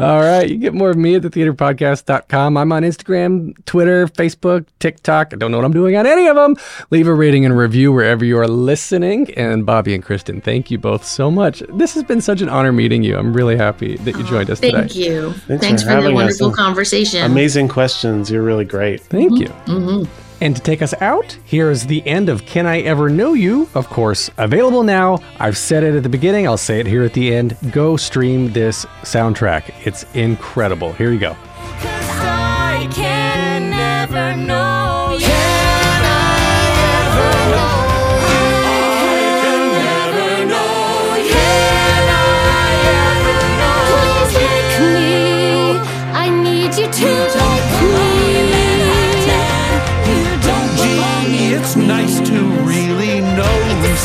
[0.00, 0.48] All right.
[0.48, 2.56] You get more of me at thetheaterpodcast.com.
[2.56, 5.34] I'm on Instagram, Twitter, Facebook, TikTok.
[5.34, 6.56] I don't know what I'm doing on any of them.
[6.90, 9.34] Leave a rating and review wherever you are listening.
[9.34, 11.62] And Bobby and Kristen, thank you both so much.
[11.74, 13.18] This has been such an honor meeting you.
[13.18, 14.72] I'm really happy that you joined us today.
[14.72, 15.34] Thank you.
[15.46, 16.22] Thanks Thanks, for for, the having us.
[16.22, 17.22] wonderful conversation.
[17.22, 18.30] Amazing questions.
[18.30, 19.02] You're really great.
[19.02, 19.48] Thank you.
[19.66, 20.04] hmm
[20.42, 23.68] And to take us out, here is the end of Can I Ever Know You?
[23.76, 25.20] Of course, available now.
[25.38, 27.56] I've said it at the beginning, I'll say it here at the end.
[27.70, 29.72] Go stream this soundtrack.
[29.86, 30.94] It's incredible.
[30.94, 31.36] Here you go.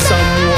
[0.08, 0.57] Someone.